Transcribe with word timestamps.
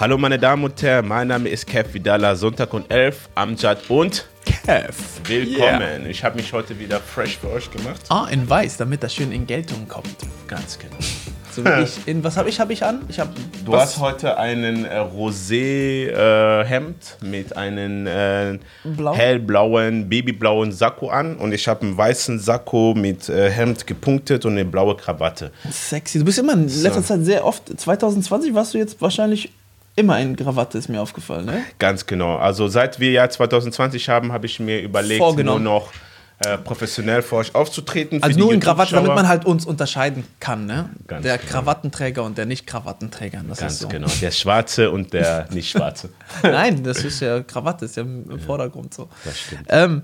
Hallo 0.00 0.16
meine 0.16 0.38
Damen 0.38 0.62
und 0.62 0.80
Herren, 0.80 1.08
mein 1.08 1.26
Name 1.26 1.48
ist 1.48 1.66
Kev 1.66 1.92
Vidala, 1.92 2.36
Sonntag 2.36 2.72
und 2.72 2.88
11, 2.88 3.30
Amjad 3.34 3.90
und 3.90 4.28
Kev. 4.44 4.94
willkommen. 5.24 5.80
Yeah. 5.80 6.06
Ich 6.06 6.22
habe 6.22 6.36
mich 6.36 6.52
heute 6.52 6.78
wieder 6.78 7.00
fresh 7.00 7.38
für 7.38 7.50
euch 7.50 7.68
gemacht. 7.68 8.02
Ah, 8.08 8.28
in 8.30 8.48
weiß, 8.48 8.76
damit 8.76 9.02
das 9.02 9.12
schön 9.12 9.32
in 9.32 9.44
Geltung 9.44 9.88
kommt. 9.88 10.16
Ganz 10.46 10.78
genau. 10.78 10.94
So 11.50 11.64
wie 11.64 11.82
ich 11.82 12.06
in, 12.06 12.22
was 12.22 12.36
habe 12.36 12.48
ich, 12.50 12.60
habe 12.60 12.72
ich 12.72 12.84
an? 12.84 13.00
Ich 13.08 13.18
habe 13.18 13.30
Du 13.64 13.74
hast 13.74 13.98
heute 13.98 14.38
einen 14.38 14.84
äh, 14.84 15.00
rosé 15.00 16.06
äh, 16.06 16.80
mit 17.26 17.56
einem 17.56 18.06
äh, 18.06 18.58
Blau? 18.84 19.16
hellblauen, 19.16 20.08
babyblauen 20.08 20.70
Sakko 20.70 21.08
an 21.08 21.36
und 21.36 21.50
ich 21.52 21.66
habe 21.66 21.80
einen 21.80 21.96
weißen 21.96 22.38
Sakko 22.38 22.94
mit 22.94 23.28
äh, 23.28 23.50
Hemd 23.50 23.88
gepunktet 23.88 24.44
und 24.44 24.52
eine 24.52 24.66
blaue 24.66 24.94
Krawatte. 24.96 25.50
sexy. 25.68 26.20
Du 26.20 26.24
bist 26.26 26.38
immer 26.38 26.52
in 26.52 26.68
letzter 26.68 27.02
Zeit 27.02 27.24
sehr 27.24 27.44
oft, 27.44 27.76
2020 27.76 28.54
warst 28.54 28.74
du 28.74 28.78
jetzt 28.78 29.00
wahrscheinlich 29.00 29.50
immer 29.98 30.18
in 30.20 30.36
Krawatte, 30.36 30.78
ist 30.78 30.88
mir 30.88 31.00
aufgefallen, 31.00 31.46
ne? 31.46 31.62
Ganz 31.78 32.06
genau. 32.06 32.36
Also 32.36 32.68
seit 32.68 33.00
wir 33.00 33.10
Jahr 33.10 33.28
2020 33.28 34.08
haben, 34.08 34.32
habe 34.32 34.46
ich 34.46 34.60
mir 34.60 34.80
überlegt, 34.80 35.20
nur 35.44 35.60
noch 35.60 35.92
äh, 36.40 36.56
professionell 36.56 37.22
vor 37.22 37.40
euch 37.40 37.54
aufzutreten. 37.54 38.22
Also 38.22 38.38
nur 38.38 38.52
in 38.52 38.60
Krawatte, 38.60 38.94
damit 38.94 39.12
man 39.12 39.26
halt 39.26 39.44
uns 39.44 39.66
unterscheiden 39.66 40.24
kann, 40.38 40.66
ne? 40.66 40.90
Ganz 41.08 41.24
der 41.24 41.38
genau. 41.38 41.50
Krawattenträger 41.50 42.22
und 42.22 42.38
der 42.38 42.46
Nicht-Krawattenträger. 42.46 43.42
Ganz 43.56 43.80
so. 43.80 43.88
genau. 43.88 44.06
Der 44.20 44.30
Schwarze 44.30 44.90
und 44.90 45.12
der 45.12 45.48
Nicht-Schwarze. 45.50 46.10
Nein, 46.44 46.84
das 46.84 47.04
ist 47.04 47.20
ja 47.20 47.42
Krawatte, 47.42 47.86
ist 47.86 47.96
ja 47.96 48.04
im 48.04 48.30
im 48.30 48.38
Vordergrund 48.38 48.94
so. 48.94 49.08
Das 49.24 49.38
stimmt. 49.38 49.64
Ähm, 49.68 50.02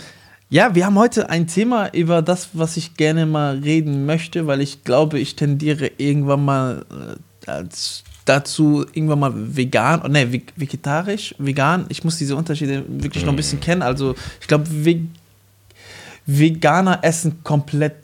ja, 0.51 0.75
wir 0.75 0.87
haben 0.87 0.99
heute 0.99 1.31
ein 1.31 1.47
Thema 1.47 1.93
über 1.93 2.21
das, 2.21 2.51
was 2.53 2.77
ich 2.77 2.97
gerne 2.97 3.27
mal 3.27 3.59
reden 3.59 4.05
möchte, 4.05 4.47
weil 4.47 4.61
ich 4.61 4.85
glaube, 4.85 5.19
ich 5.19 5.37
tendiere 5.37 5.91
irgendwann 5.99 6.45
mal 6.45 6.85
äh, 7.47 7.51
als 7.51 8.05
dazu, 8.25 8.87
irgendwann 8.93 9.19
mal 9.21 9.33
vegan, 9.35 10.03
ve- 10.33 10.43
vegetarisch, 10.57 11.35
vegan. 11.39 11.87
Ich 11.89 12.05
muss 12.05 12.17
diese 12.19 12.37
Unterschiede 12.37 12.85
wirklich 12.89 13.25
noch 13.25 13.33
ein 13.33 13.37
bisschen 13.37 13.61
kennen. 13.61 13.83
Also, 13.83 14.15
ich 14.41 14.47
glaube, 14.47 14.65
ve 14.69 15.01
Veganer 16.27 17.01
essen 17.03 17.43
komplett 17.45 17.97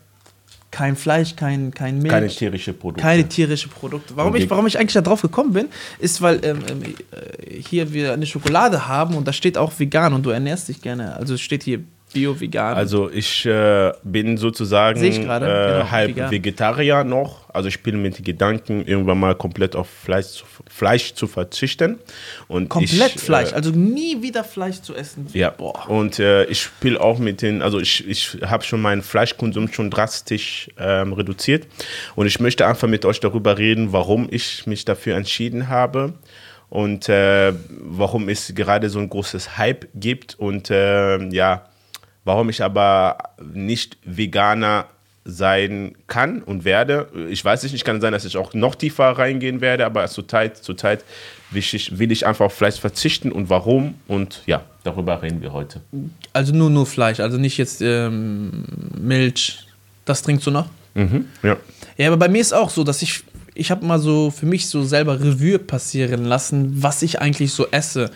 kein 0.71 0.95
Fleisch, 0.95 1.35
kein, 1.35 1.73
kein 1.73 1.99
Milch. 1.99 2.13
Keine 2.13 2.29
tierische 2.29 2.73
Produkte. 2.73 3.03
Keine 3.03 3.27
tierische 3.29 3.69
Produkte. 3.69 4.15
Warum 4.17 4.37
ich, 4.37 4.49
warum 4.51 4.67
ich 4.67 4.79
eigentlich 4.79 4.93
da 4.93 5.01
drauf 5.01 5.23
gekommen 5.23 5.53
bin, 5.53 5.67
ist, 5.99 6.21
weil 6.23 6.45
ähm, 6.45 6.59
ähm, 6.69 6.83
äh, 6.85 7.61
hier 7.61 7.93
wir 7.93 8.13
eine 8.13 8.27
Schokolade 8.27 8.87
haben 8.87 9.15
und 9.17 9.27
da 9.27 9.33
steht 9.33 9.59
auch 9.59 9.73
vegan 9.79 10.13
und 10.13 10.25
du 10.25 10.31
ernährst 10.31 10.69
dich 10.69 10.81
gerne. 10.81 11.17
Also 11.17 11.35
es 11.35 11.41
steht 11.41 11.65
hier 11.65 11.81
bio-vegan. 12.13 12.77
Also 12.77 13.11
ich 13.11 13.47
äh, 13.47 13.93
bin 14.03 14.37
sozusagen 14.37 15.03
ich 15.03 15.19
äh, 15.19 15.23
genau, 15.23 15.91
halb 15.91 16.11
vegan. 16.11 16.31
Vegetarier 16.31 17.05
noch. 17.05 17.49
Also 17.53 17.69
ich 17.69 17.75
spiele 17.75 17.97
mit 17.97 18.19
den 18.19 18.25
Gedanken, 18.25 18.85
irgendwann 18.87 19.19
mal 19.19 19.35
komplett 19.35 19.75
auf 19.75 19.89
Fleisch 19.89 20.27
zu, 20.29 20.45
Fleisch 20.69 21.15
zu 21.15 21.27
verzichten. 21.27 21.99
Und 22.49 22.69
komplett 22.69 23.17
ich, 23.17 23.21
Fleisch, 23.21 23.53
Äh, 23.53 23.57
also 23.57 23.71
nie 23.71 24.23
wieder 24.23 24.45
Fleisch 24.45 24.81
zu 24.83 24.95
essen. 24.95 25.27
ja, 25.33 25.51
Boah. 25.51 25.89
und 25.89 26.19
äh, 26.19 26.45
ich 26.45 26.63
spiele 26.63 27.01
auch 27.01 27.19
mit 27.19 27.43
den, 27.43 27.63
also 27.63 27.81
ich, 27.81 28.07
ich 28.09 28.39
habe 28.45 28.63
schon 28.65 28.81
meinen 28.81 29.03
Fleischkonsum 29.03 29.73
schon 29.73 29.91
drastisch 29.91 30.69
ähm, 30.79 31.13
reduziert 31.13 31.67
und 32.15 32.27
ich 32.27 32.41
möchte 32.41 32.67
einfach 32.67 32.89
mit 32.89 33.05
euch 33.05 33.21
darüber 33.21 33.59
reden, 33.59 33.93
warum 33.93 34.29
ich 34.31 34.67
mich 34.67 34.85
dafür 34.85 35.17
entschieden 35.17 35.69
habe 35.69 36.15
und 36.69 37.09
äh, 37.09 37.53
warum 37.69 38.29
es 38.29 38.55
gerade 38.55 38.89
so 38.91 39.01
ein 39.01 39.09
großes 39.09 39.59
Hype 39.59 39.89
gibt 39.95 40.39
und 40.39 40.71
äh, 40.71 41.19
ja, 41.31 41.67
warum 42.25 42.49
ich 42.49 42.63
aber 42.63 43.19
nicht 43.41 43.99
Veganer 44.05 44.87
sein 45.25 45.95
kann 46.07 46.43
und 46.43 46.65
werde. 46.65 47.09
Ich 47.29 47.45
weiß 47.45 47.63
nicht, 47.63 47.85
kann 47.85 48.01
sein, 48.01 48.13
dass 48.13 48.25
ich 48.25 48.37
auch 48.37 48.55
noch 48.55 48.75
tiefer 48.75 49.05
reingehen 49.05 49.61
werde, 49.61 49.85
aber 49.85 50.07
zurzeit, 50.09 50.57
zurzeit 50.57 51.05
will 51.51 51.61
ich, 51.61 51.99
will 51.99 52.11
ich 52.11 52.27
einfach 52.27 52.47
auf 52.47 52.55
Fleisch 52.55 52.81
verzichten 52.81 53.31
und 53.31 53.51
warum 53.51 53.95
und 54.09 54.43
ja, 54.47 54.63
darüber 54.83 55.23
reden 55.23 55.43
wir 55.43 55.53
heute. 55.53 55.81
Also 56.33 56.55
nur, 56.55 56.71
nur 56.71 56.87
Fleisch, 56.87 57.21
also 57.21 57.37
nicht 57.37 57.59
jetzt 57.59 57.83
ähm, 57.83 58.65
Milch. 58.99 59.67
Das 60.05 60.23
trinkst 60.23 60.47
du 60.47 60.51
noch? 60.51 60.67
Mhm, 60.95 61.27
ja. 61.43 61.57
Ja, 61.97 62.09
aber 62.09 62.17
bei 62.17 62.29
mir 62.29 62.41
ist 62.41 62.55
auch 62.55 62.71
so, 62.71 62.83
dass 62.83 63.03
ich, 63.03 63.23
ich 63.55 63.71
habe 63.71 63.85
mal 63.85 63.99
so 63.99 64.31
für 64.31 64.47
mich 64.47 64.69
so 64.69 64.83
selber 64.83 65.21
Revue 65.21 65.59
passieren 65.59 66.25
lassen, 66.25 66.83
was 66.83 67.03
ich 67.03 67.21
eigentlich 67.21 67.53
so 67.53 67.67
esse. 67.71 68.11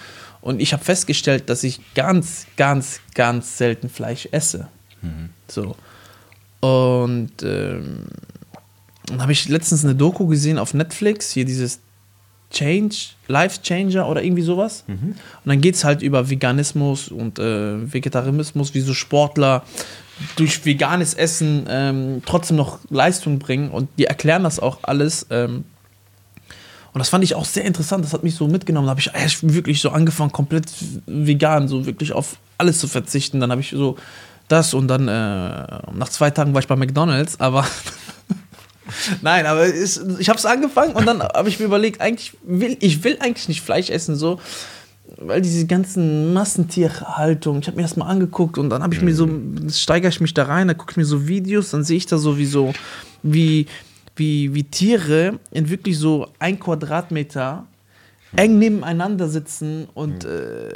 Und 0.44 0.60
ich 0.60 0.74
habe 0.74 0.84
festgestellt, 0.84 1.48
dass 1.48 1.64
ich 1.64 1.80
ganz, 1.94 2.46
ganz, 2.58 3.00
ganz 3.14 3.56
selten 3.56 3.88
Fleisch 3.88 4.28
esse. 4.30 4.68
So. 5.48 5.74
Und 6.60 7.32
ähm, 7.42 8.04
dann 9.06 9.22
habe 9.22 9.32
ich 9.32 9.48
letztens 9.48 9.86
eine 9.86 9.94
Doku 9.94 10.26
gesehen 10.26 10.58
auf 10.58 10.74
Netflix, 10.74 11.30
hier 11.30 11.46
dieses 11.46 11.80
Change, 12.50 12.94
Life 13.26 13.62
Changer 13.62 14.06
oder 14.06 14.22
irgendwie 14.22 14.42
sowas. 14.42 14.84
Und 15.06 15.48
dann 15.48 15.62
geht 15.62 15.76
es 15.76 15.84
halt 15.84 16.02
über 16.02 16.28
Veganismus 16.28 17.08
und 17.08 17.38
äh, 17.38 17.90
Vegetarismus, 17.90 18.74
wie 18.74 18.80
so 18.80 18.92
Sportler 18.92 19.64
durch 20.36 20.62
veganes 20.66 21.14
Essen 21.14 21.64
ähm, 21.70 22.22
trotzdem 22.26 22.58
noch 22.58 22.80
Leistung 22.90 23.38
bringen. 23.38 23.70
Und 23.70 23.88
die 23.96 24.04
erklären 24.04 24.42
das 24.42 24.60
auch 24.60 24.80
alles. 24.82 25.26
Ähm, 25.30 25.64
und 26.94 27.00
das 27.00 27.08
fand 27.08 27.24
ich 27.24 27.34
auch 27.34 27.44
sehr 27.44 27.64
interessant. 27.64 28.04
Das 28.04 28.12
hat 28.12 28.22
mich 28.22 28.36
so 28.36 28.46
mitgenommen. 28.46 28.86
Da 28.86 28.90
habe 28.90 29.00
ich 29.00 29.12
echt 29.14 29.52
wirklich 29.52 29.80
so 29.80 29.90
angefangen, 29.90 30.30
komplett 30.30 30.66
vegan, 31.06 31.66
so 31.66 31.86
wirklich 31.86 32.12
auf 32.12 32.36
alles 32.56 32.78
zu 32.78 32.86
verzichten. 32.86 33.40
Dann 33.40 33.50
habe 33.50 33.60
ich 33.60 33.70
so 33.70 33.96
das 34.46 34.74
und 34.74 34.86
dann 34.86 35.08
äh, 35.08 35.66
nach 35.92 36.08
zwei 36.08 36.30
Tagen 36.30 36.54
war 36.54 36.60
ich 36.60 36.68
bei 36.68 36.76
McDonalds, 36.76 37.40
aber 37.40 37.66
Nein, 39.22 39.46
aber 39.46 39.64
es, 39.64 40.00
ich 40.20 40.28
habe 40.28 40.38
es 40.38 40.46
angefangen 40.46 40.92
und 40.92 41.04
dann 41.04 41.20
habe 41.20 41.48
ich 41.48 41.58
mir 41.58 41.66
überlegt, 41.66 42.00
eigentlich 42.00 42.36
will 42.44 42.76
ich 42.78 43.02
will 43.02 43.18
eigentlich 43.18 43.48
nicht 43.48 43.62
Fleisch 43.62 43.90
essen 43.90 44.14
so, 44.14 44.38
weil 45.16 45.40
diese 45.40 45.66
ganzen 45.66 46.32
Massentierhaltung, 46.32 47.58
ich 47.58 47.66
habe 47.66 47.76
mir 47.76 47.82
das 47.82 47.96
mal 47.96 48.06
angeguckt 48.06 48.56
und 48.56 48.70
dann 48.70 48.84
habe 48.84 48.94
ich 48.94 49.02
mir 49.02 49.14
so 49.14 49.28
steigere 49.68 50.10
ich 50.10 50.20
mich 50.20 50.34
da 50.34 50.44
rein, 50.44 50.68
dann 50.68 50.78
gucke 50.78 50.92
ich 50.92 50.96
mir 50.96 51.06
so 51.06 51.26
Videos, 51.26 51.70
dann 51.70 51.82
sehe 51.82 51.96
ich 51.96 52.06
da 52.06 52.18
so 52.18 52.38
wie 52.38 52.46
so 52.46 52.72
wie 54.16 54.54
wie 54.54 54.64
Tiere 54.64 55.38
in 55.50 55.68
wirklich 55.68 55.98
so 55.98 56.28
ein 56.38 56.58
Quadratmeter 56.58 57.66
eng 58.36 58.58
nebeneinander 58.58 59.28
sitzen 59.28 59.88
und 59.94 60.24
äh, 60.24 60.68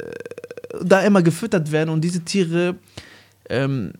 da 0.83 1.01
immer 1.01 1.21
gefüttert 1.21 1.71
werden 1.71 1.89
und 1.89 2.01
diese 2.01 2.21
Tiere 2.21 2.75
ähm, 3.49 3.93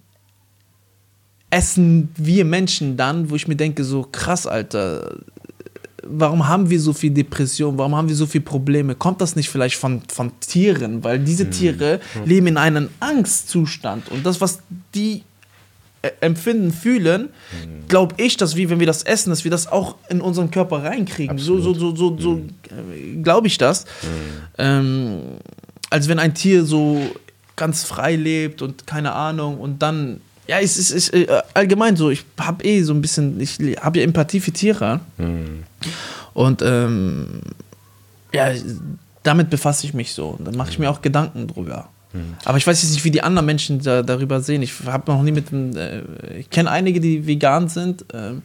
essen 1.50 2.10
wir 2.16 2.46
Menschen 2.46 2.96
dann, 2.96 3.30
wo 3.30 3.36
ich 3.36 3.48
mir 3.48 3.56
denke, 3.56 3.84
so 3.84 4.08
krass, 4.12 4.46
Alter, 4.46 5.18
warum 6.04 6.48
haben 6.48 6.70
wir 6.70 6.80
so 6.80 6.94
viel 6.94 7.12
Depression, 7.12 7.78
warum 7.78 7.96
haben 7.96 8.08
wir 8.08 8.16
so 8.16 8.26
viele 8.26 8.44
Probleme? 8.44 8.96
Kommt 8.96 9.22
das 9.22 9.36
nicht 9.36 9.50
vielleicht 9.50 9.76
von, 9.76 10.02
von 10.08 10.32
Tieren? 10.40 11.04
Weil 11.04 11.20
diese 11.20 11.50
Tiere 11.50 12.00
leben 12.26 12.48
in 12.48 12.58
einem 12.58 12.90
Angstzustand. 13.00 14.10
Und 14.10 14.26
das, 14.26 14.42
was 14.42 14.60
die 14.94 15.24
empfinden, 16.22 16.72
fühlen, 16.72 17.30
glaube 17.88 18.16
ich, 18.18 18.38
dass 18.38 18.56
wir, 18.56 18.70
wenn 18.70 18.80
wir 18.80 18.88
das 18.88 19.04
essen, 19.04 19.30
dass 19.30 19.44
wir 19.44 19.52
das 19.52 19.68
auch 19.68 19.96
in 20.10 20.22
unseren 20.22 20.52
Körper 20.52 20.84
reinkriegen. 20.84 21.38
So, 21.38 21.60
so, 21.60 21.74
so, 21.74 21.96
so, 21.96 22.18
so 22.18 22.38
äh, 22.38 23.22
glaube 23.22 23.48
ich 23.48 23.58
das. 23.58 23.86
Ähm, 24.58 25.22
als 25.90 26.08
wenn 26.08 26.20
ein 26.20 26.34
Tier 26.34 26.64
so 26.64 27.02
ganz 27.56 27.84
frei 27.84 28.16
lebt 28.16 28.62
und 28.62 28.88
keine 28.88 29.14
Ahnung 29.14 29.59
und 29.59 29.82
dann 29.82 30.22
ja, 30.48 30.59
es 30.59 30.78
ist, 30.78 30.90
ist 30.90 31.14
äh, 31.14 31.28
allgemein 31.54 31.96
so, 31.96 32.09
ich 32.09 32.26
habe 32.40 32.64
eh 32.64 32.82
so 32.82 32.92
ein 32.94 33.02
bisschen, 33.02 33.40
ich 33.40 33.59
habe 33.80 34.00
ja 34.00 34.04
Empathie 34.04 34.40
für 34.40 34.52
Tiere. 34.52 35.00
Und 36.34 36.64
ähm, 36.64 37.41
ja, 38.34 38.52
damit 39.22 39.52
befasse 39.52 39.85
ich 39.85 39.94
mich 39.94 40.14
so. 40.14 40.29
Und 40.29 40.46
dann 40.46 40.56
mache 40.56 40.72
ich 40.72 40.79
mir 40.79 40.90
auch 40.90 41.03
Gedanken 41.03 41.47
drüber. 41.47 41.90
Aber 42.46 42.58
ich 42.58 42.66
weiß 42.66 42.82
jetzt 42.82 42.91
nicht, 42.94 43.03
wie 43.06 43.11
die 43.11 43.22
anderen 43.22 43.46
Menschen 43.46 43.82
da, 43.84 44.02
darüber 44.02 44.41
sehen. 44.41 44.61
Ich 44.64 44.73
habe 44.85 45.11
noch 45.11 45.22
nie 45.22 45.32
mit 45.32 45.52
dem, 45.52 45.76
äh, 45.78 46.02
ich 46.40 46.50
kenne 46.50 46.72
einige, 46.72 47.00
die 47.00 47.28
vegan 47.28 47.70
sind. 47.70 48.03
Ähm, 48.14 48.41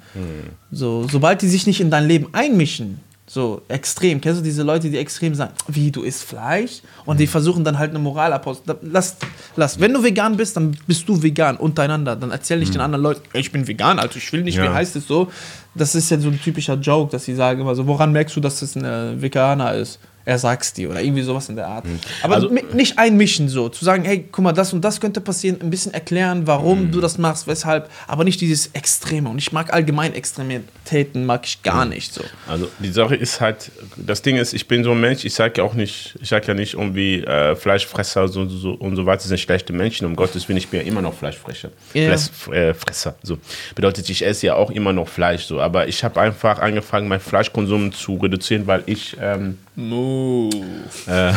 so, 0.70 1.06
sobald 1.10 1.40
die 1.40 1.48
sich 1.48 1.66
nicht 1.66 1.80
in 1.80 1.90
dein 1.90 2.06
Leben 2.06 2.26
einmischen, 2.32 3.00
so 3.26 3.62
extrem, 3.68 4.20
kennst 4.20 4.40
du 4.40 4.44
diese 4.44 4.62
Leute, 4.62 4.90
die 4.90 4.98
extrem 4.98 5.34
sagen, 5.34 5.54
wie 5.66 5.90
du 5.90 6.02
isst 6.02 6.24
Fleisch 6.24 6.82
und 7.06 7.18
die 7.18 7.26
versuchen 7.26 7.64
dann 7.64 7.78
halt 7.78 7.88
eine 7.90 7.98
Moralapostel. 7.98 8.76
Lass, 8.82 9.16
lass, 9.56 9.80
wenn 9.80 9.94
du 9.94 10.02
vegan 10.02 10.36
bist, 10.36 10.58
dann 10.58 10.76
bist 10.86 11.08
du 11.08 11.22
vegan 11.22 11.56
untereinander. 11.56 12.16
Dann 12.16 12.32
erzähl 12.32 12.58
nicht 12.58 12.74
den 12.74 12.82
anderen 12.82 13.02
Leuten, 13.02 13.22
ich 13.32 13.50
bin 13.50 13.66
vegan, 13.66 13.98
also 13.98 14.18
ich 14.18 14.30
will 14.30 14.42
nicht, 14.42 14.58
wie 14.60 14.64
Ja. 14.64 14.74
heißt 14.74 14.94
es 14.96 15.06
so? 15.06 15.30
Das 15.74 15.94
ist 15.94 16.10
ja 16.10 16.18
so 16.18 16.28
ein 16.28 16.40
typischer 16.40 16.74
Joke, 16.74 17.10
dass 17.12 17.24
sie 17.24 17.34
sagen 17.34 17.60
immer 17.60 17.74
so, 17.74 17.86
woran 17.86 18.12
merkst 18.12 18.36
du, 18.36 18.40
dass 18.40 18.60
das 18.60 18.76
ein 18.76 19.20
Veganer 19.20 19.74
ist? 19.74 19.98
Er 20.26 20.38
sagt's 20.38 20.72
dir 20.72 20.88
oder 20.88 21.02
irgendwie 21.02 21.20
sowas 21.20 21.50
in 21.50 21.56
der 21.56 21.66
Art. 21.68 21.84
Aber 22.22 22.36
Also- 22.36 22.48
nicht 22.72 22.98
einmischen 22.98 23.50
so, 23.50 23.68
zu 23.68 23.84
sagen, 23.84 24.04
hey, 24.04 24.26
guck 24.32 24.42
mal, 24.42 24.52
das 24.52 24.72
und 24.72 24.82
das 24.82 24.98
könnte 24.98 25.20
passieren, 25.20 25.58
ein 25.60 25.68
bisschen 25.68 25.92
erklären, 25.92 26.46
warum 26.46 26.84
Mhm. 26.84 26.92
du 26.92 27.02
das 27.02 27.18
machst, 27.18 27.46
weshalb, 27.46 27.90
aber 28.06 28.24
nicht 28.24 28.40
dieses 28.40 28.68
Extreme. 28.68 29.28
Und 29.28 29.36
ich 29.36 29.52
mag 29.52 29.74
allgemein 29.74 30.14
Extremitäten, 30.14 31.26
mag 31.26 31.44
ich 31.46 31.62
gar 31.62 31.84
nicht 31.84 32.14
so. 32.14 32.22
Also 32.48 32.68
die 32.78 32.90
Sache 32.90 33.16
ist 33.16 33.42
halt, 33.42 33.70
das 33.98 34.22
Ding 34.22 34.36
ist, 34.36 34.54
ich 34.54 34.66
bin 34.66 34.82
so 34.82 34.92
ein 34.92 35.00
Mensch, 35.00 35.26
ich 35.26 35.34
sage 35.34 35.54
ja 35.58 35.64
auch 35.64 35.74
nicht, 35.74 36.16
ich 36.22 36.28
sage 36.30 36.46
ja 36.48 36.54
nicht 36.54 36.72
irgendwie 36.72 37.22
äh, 37.22 37.54
Fleischfresser 37.54 38.28
so, 38.28 38.48
so, 38.48 38.72
und 38.72 38.96
so 38.96 39.04
weiter 39.04 39.28
sind 39.28 39.38
schlechte 39.40 39.74
Menschen, 39.74 40.06
um 40.06 40.16
Gottes 40.16 40.48
Willen, 40.48 40.56
ich 40.56 40.68
bin 40.68 40.80
ja 40.80 40.86
immer 40.86 41.02
noch 41.02 41.12
Fleischfresser. 41.12 41.68
Ja. 41.92 42.16
Fleisch, 42.16 42.56
äh, 42.56 42.74
so. 43.22 43.36
Bedeutet, 43.74 44.08
ich 44.08 44.24
esse 44.24 44.46
ja 44.46 44.54
auch 44.54 44.70
immer 44.70 44.94
noch 44.94 45.08
Fleisch, 45.08 45.44
so. 45.44 45.60
Aber 45.64 45.88
ich 45.88 46.04
habe 46.04 46.20
einfach 46.20 46.58
angefangen, 46.60 47.08
meinen 47.08 47.20
Fleischkonsum 47.20 47.92
zu 47.92 48.16
reduzieren, 48.16 48.66
weil 48.66 48.82
ich 48.86 49.16
ähm, 49.20 49.58
äh, 51.06 51.32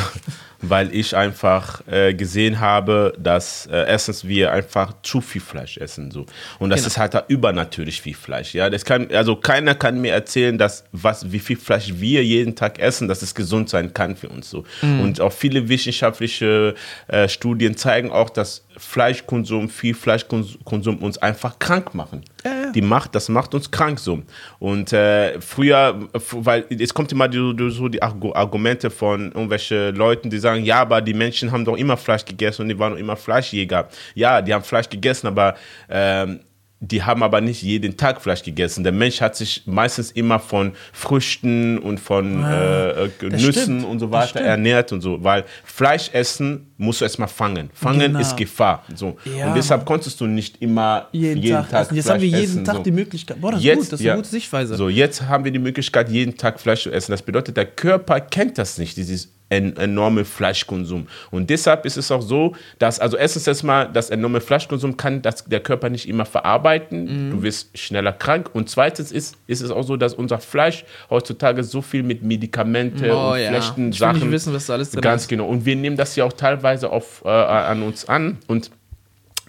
weil 0.62 0.94
ich 0.94 1.16
einfach 1.16 1.82
äh, 1.88 2.14
gesehen 2.14 2.60
habe, 2.60 3.14
dass 3.20 3.68
äh, 3.68 3.86
erstens 3.88 4.28
wir 4.28 4.52
einfach 4.52 4.94
zu 5.04 5.22
viel 5.22 5.42
Fleisch 5.42 5.78
essen 5.78 6.10
so 6.12 6.26
und 6.60 6.70
das 6.72 6.80
Genau. 6.80 6.88
ist 6.88 6.98
halt 6.98 7.14
da 7.14 7.24
übernatürlich 7.28 8.02
viel 8.02 8.16
Fleisch. 8.16 8.54
Ja, 8.56 8.70
das 8.70 8.84
kann 8.84 9.10
also 9.12 9.36
keiner 9.36 9.76
kann 9.76 10.02
mir 10.02 10.14
erzählen, 10.14 10.58
dass 10.58 10.84
was 10.92 11.32
wie 11.32 11.40
viel 11.40 11.58
Fleisch 11.58 11.94
wir 11.96 12.24
jeden 12.24 12.56
Tag 12.56 12.80
essen, 12.80 13.08
dass 13.08 13.22
es 13.22 13.36
gesund 13.36 13.70
sein 13.70 13.94
kann 13.94 14.16
für 14.16 14.30
uns 14.30 14.50
so. 14.50 14.66
Mhm. 14.82 15.00
Und 15.02 15.22
auch 15.22 15.32
viele 15.32 15.70
wissenschaftliche 15.70 16.74
äh, 17.08 17.30
Studien 17.30 17.78
zeigen 17.78 18.12
auch, 18.12 18.30
dass 18.32 18.64
Fleischkonsum, 18.78 19.70
viel 19.70 19.94
Fleischkonsum 19.94 20.98
uns 20.98 21.18
einfach 21.18 21.58
krank 21.60 21.94
machen. 21.96 22.24
Ja, 22.46 22.52
ja. 22.52 22.72
Die 22.72 22.82
macht, 22.82 23.16
das 23.16 23.28
macht 23.28 23.54
uns 23.56 23.70
krank 23.72 24.00
so. 24.00 24.22
Und 24.60 24.94
äh, 24.94 25.42
früher, 25.42 26.08
weil 26.32 26.66
es 26.70 26.94
kommt 26.94 27.12
immer 27.12 27.28
die, 27.28 27.56
so 27.70 27.88
die 27.88 28.02
Argu- 28.02 28.36
Argumente 28.36 28.90
von 28.90 29.28
irgendwelchen 29.28 29.96
Leuten, 29.96 30.30
die 30.30 30.38
sagen, 30.38 30.64
ja, 30.64 30.82
aber 30.82 31.02
die 31.02 31.14
Menschen 31.14 31.52
haben 31.52 31.66
doch 31.66 31.76
immer 31.76 31.98
Fleisch 31.98 32.26
gegessen 32.26 32.64
und 32.64 32.70
die 32.70 32.78
waren 32.78 32.94
doch 32.94 33.00
immer 33.00 33.16
Fleischjäger. 33.16 33.90
Ja, 34.16 34.42
die 34.42 34.54
haben 34.54 34.64
Fleisch 34.64 34.90
gegessen, 34.90 35.28
aber 35.28 35.56
ähm, 35.90 36.40
die 36.80 37.02
haben 37.02 37.24
aber 37.24 37.42
nicht 37.42 37.64
jeden 37.64 37.98
Tag 37.98 38.22
Fleisch 38.22 38.44
gegessen. 38.44 38.84
Der 38.84 38.94
Mensch 38.94 39.20
hat 39.20 39.36
sich 39.36 39.64
meistens 39.66 40.12
immer 40.12 40.40
von 40.40 40.74
Früchten 40.94 41.80
und 41.80 42.00
von 42.00 42.44
äh, 42.44 43.06
äh, 43.06 43.10
das 43.20 43.42
Nüssen 43.42 43.52
stimmt, 43.52 43.86
und 43.86 44.00
so 44.00 44.12
weiter 44.12 44.42
ernährt 44.42 44.92
und 44.92 45.02
so, 45.02 45.24
weil 45.24 45.44
Fleisch 45.66 46.12
essen 46.14 46.68
musst 46.78 47.02
du 47.02 47.06
erstmal 47.06 47.28
fangen. 47.30 47.72
Fangen 47.74 48.00
Genau. 48.00 48.20
ist 48.20 48.38
Gefahr. 48.38 48.84
So. 48.94 49.18
Ja, 49.26 49.48
und 49.48 49.56
deshalb 49.56 49.86
konntest 49.86 50.22
du 50.22 50.28
nicht 50.28 50.62
immer 50.62 51.08
Jeden, 51.12 51.42
Tag. 51.52 51.74
essen. 51.74 51.96
Jetzt 51.96 52.06
Fleisch 52.06 52.14
haben 52.14 52.22
wir 52.22 52.28
jeden 52.30 52.44
essen, 52.44 52.66
Tag 52.66 52.76
so. 52.76 52.84
die 52.84 52.92
Möglichkeit. 52.92 53.42
Boah, 53.42 53.52
das 53.52 53.60
ist 53.60 53.66
Jetzt, 53.66 53.78
gut, 53.80 53.92
das 53.94 54.00
ist 54.00 54.06
ja. 54.06 54.12
eine 54.14 54.22
gute 54.22 54.30
Sichtweise. 54.32 54.76
So, 54.76 54.90
jetzt 54.90 55.22
haben 55.24 55.44
wir 55.46 55.52
die 55.52 55.60
Möglichkeit, 55.60 56.10
jeden 56.10 56.38
Tag 56.38 56.60
Fleisch 56.60 56.84
zu 56.84 56.92
essen. 56.92 57.12
Das 57.12 57.24
bedeutet, 57.24 57.58
der 57.58 57.66
Körper 57.66 58.20
kennt 58.22 58.58
das 58.60 58.78
nicht, 58.78 58.96
dieses 58.98 59.34
en 59.50 59.78
enorme 59.78 60.26
Fleischkonsum. 60.26 61.08
Und 61.32 61.50
deshalb 61.50 61.86
ist 61.86 61.96
es 61.96 62.12
auch 62.12 62.22
so, 62.22 62.54
dass, 62.80 63.00
also 63.00 63.16
erstens 63.16 63.48
erstmal, 63.48 63.90
das 63.92 64.10
enorme 64.10 64.42
Fleischkonsum 64.42 64.98
kann 64.98 65.22
das, 65.22 65.46
der 65.46 65.62
Körper 65.62 65.90
nicht 65.90 66.08
immer 66.10 66.26
verarbeiten. 66.26 67.28
Mhm. 67.28 67.32
Du 67.32 67.44
wirst 67.44 67.78
schneller 67.78 68.12
krank. 68.12 68.50
Und 68.54 68.70
zweitens 68.70 69.12
ist, 69.12 69.38
ist 69.48 69.62
es 69.62 69.72
auch 69.72 69.84
so, 69.84 69.96
dass 69.96 70.14
unser 70.14 70.40
Fleisch 70.40 70.84
heutzutage 71.10 71.64
so 71.64 71.82
viel 71.82 72.04
mit 72.04 72.24
Medikamente 72.24 73.10
Oh 73.16 73.32
und 73.32 73.40
ja. 73.40 73.48
schlechten 73.50 73.72
Ich 73.92 74.00
will 74.02 74.08
nicht 74.10 74.20
Sachen. 74.20 74.32
wissen, 74.32 74.54
was 74.54 74.66
da 74.66 74.74
alles 74.74 74.92
drin 74.92 75.02
Ganz 75.02 75.22
ist. 75.24 75.28
genau. 75.30 75.48
Und 75.48 75.66
wir 75.66 75.76
nehmen 75.78 75.96
das 75.96 76.16
ja 76.18 76.26
auch 76.26 76.34
teilweise 76.34 76.90
auf, 76.90 77.22
äh, 77.24 77.30
an 77.30 77.84
uns 77.84 78.08
an. 78.10 78.40
Und 78.48 78.70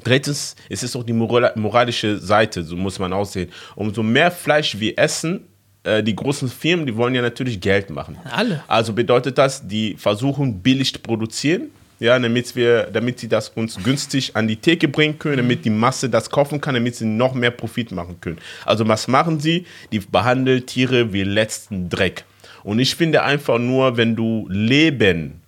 Drittens, 0.04 0.54
es 0.68 0.84
ist 0.84 0.94
auch 0.94 1.02
die 1.02 1.12
moral- 1.12 1.52
moralische 1.56 2.18
Seite, 2.18 2.62
so 2.62 2.76
muss 2.76 3.00
man 3.00 3.12
aussehen. 3.12 3.50
Umso 3.74 4.04
mehr 4.04 4.30
Fleisch 4.30 4.78
wir 4.78 4.96
essen, 4.96 5.47
äh, 5.84 6.02
die 6.02 6.14
großen 6.14 6.48
Firmen, 6.48 6.86
die 6.86 6.96
wollen 6.96 7.14
ja 7.14 7.22
natürlich 7.22 7.60
Geld 7.60 7.90
machen. 7.90 8.18
Alle. 8.30 8.62
Also 8.68 8.92
bedeutet 8.92 9.38
das, 9.38 9.66
die 9.66 9.94
versuchen 9.96 10.60
billig 10.60 10.92
zu 10.92 11.00
produzieren, 11.00 11.70
ja, 12.00 12.18
damit, 12.18 12.54
wir, 12.54 12.84
damit 12.84 13.18
sie 13.18 13.28
das 13.28 13.48
uns 13.50 13.76
günstig 13.82 14.36
an 14.36 14.46
die 14.46 14.56
Theke 14.56 14.86
bringen 14.86 15.18
können, 15.18 15.38
damit 15.38 15.64
die 15.64 15.70
Masse 15.70 16.08
das 16.08 16.30
kaufen 16.30 16.60
kann, 16.60 16.74
damit 16.74 16.94
sie 16.94 17.06
noch 17.06 17.34
mehr 17.34 17.50
Profit 17.50 17.90
machen 17.90 18.20
können. 18.20 18.38
Also 18.64 18.86
was 18.86 19.08
machen 19.08 19.40
sie? 19.40 19.66
Die 19.90 19.98
behandeln 19.98 20.64
Tiere 20.64 21.12
wie 21.12 21.24
letzten 21.24 21.88
Dreck. 21.88 22.24
Und 22.62 22.78
ich 22.78 22.94
finde 22.94 23.22
einfach 23.22 23.58
nur, 23.58 23.96
wenn 23.96 24.14
du 24.14 24.46
Leben 24.48 25.40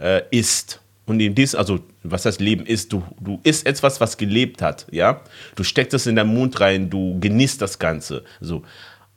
äh, 0.00 0.22
isst. 0.30 0.80
Und 1.04 1.18
in 1.18 1.34
dies, 1.34 1.54
also 1.54 1.80
was 2.04 2.22
das 2.22 2.38
Leben 2.38 2.64
ist, 2.64 2.92
du, 2.92 3.02
du 3.20 3.40
isst 3.42 3.66
etwas, 3.66 4.00
was 4.00 4.16
gelebt 4.16 4.62
hat, 4.62 4.86
ja. 4.90 5.20
Du 5.56 5.64
steckst 5.64 5.94
es 5.94 6.06
in 6.06 6.14
deinen 6.14 6.32
Mund 6.32 6.60
rein, 6.60 6.90
du 6.90 7.18
genießt 7.18 7.60
das 7.60 7.78
Ganze, 7.78 8.22
so. 8.40 8.62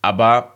Aber 0.06 0.55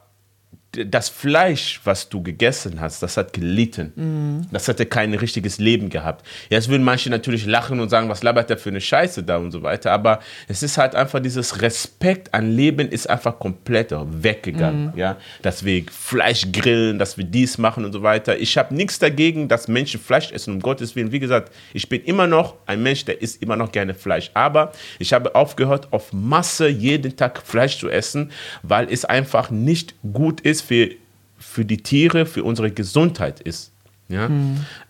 das 0.86 1.10
Fleisch, 1.10 1.82
was 1.84 2.10
du 2.10 2.22
gegessen 2.24 2.80
hast, 2.80 3.04
das 3.04 3.18
hat 3.18 3.34
gelitten. 3.34 4.48
Das 4.52 4.68
hatte 4.68 4.86
kein 4.86 5.14
richtiges 5.14 5.60
Leben 5.60 5.90
gehabt. 5.90 6.26
Jetzt 6.50 6.70
würden 6.70 6.84
manche 6.84 7.10
natürlich 7.10 7.46
lachen 7.46 7.80
und 7.80 7.90
sagen, 7.90 8.10
was 8.10 8.24
labert 8.24 8.50
der 8.50 8.58
für 8.58 8.70
eine 8.70 8.82
Scheiße 8.82 9.24
da 9.24 9.38
und 9.38 9.52
so 9.52 9.64
weiter. 9.64 9.92
Aber 9.92 10.20
es 10.48 10.64
ist 10.64 10.78
halt 10.78 10.96
einfach 10.96 11.20
dieses 11.20 11.62
Respekt 11.62 12.34
an 12.34 12.52
Leben 12.52 12.90
ist 12.90 13.10
einfach 13.10 13.40
komplett 13.40 13.92
weggegangen. 13.92 14.94
Ja? 14.96 15.18
Dass 15.42 15.66
wir 15.66 15.84
Fleisch 15.92 16.52
grillen, 16.52 17.00
dass 17.00 17.18
wir 17.18 17.26
dies 17.26 17.58
machen 17.58 17.86
und 17.86 17.94
so 17.94 18.04
weiter. 18.04 18.38
Ich 18.38 18.58
habe 18.58 18.74
nichts 18.74 19.00
dagegen, 19.00 19.48
dass 19.48 19.68
Menschen 19.68 20.00
Fleisch 20.00 20.32
essen, 20.32 20.54
um 20.56 20.60
Gottes 20.60 20.96
Willen. 20.96 21.12
Wie 21.12 21.20
gesagt, 21.20 21.54
ich 21.74 21.90
bin 21.90 22.04
immer 22.04 22.28
noch 22.28 22.56
ein 22.66 22.84
Mensch, 22.84 23.06
der 23.06 23.22
isst 23.22 23.42
immer 23.42 23.56
noch 23.56 23.72
gerne 23.72 23.94
Fleisch. 23.94 24.32
Aber 24.34 24.72
ich 25.00 25.14
habe 25.14 25.36
aufgehört, 25.36 25.88
auf 25.92 26.14
Masse 26.14 26.68
jeden 26.68 27.16
Tag 27.16 27.42
Fleisch 27.44 27.80
zu 27.80 27.90
essen, 27.90 28.32
weil 28.64 28.92
es 28.92 29.06
einfach 29.06 29.50
nicht 29.50 29.96
gut 30.14 30.42
ist 30.42 30.69
für, 30.70 30.92
für 31.40 31.66
die 31.66 31.78
Tiere, 31.78 32.28
für 32.28 32.44
unsere 32.44 32.70
Gesundheit 32.70 33.40
ist. 33.40 33.72
Ja? 34.08 34.30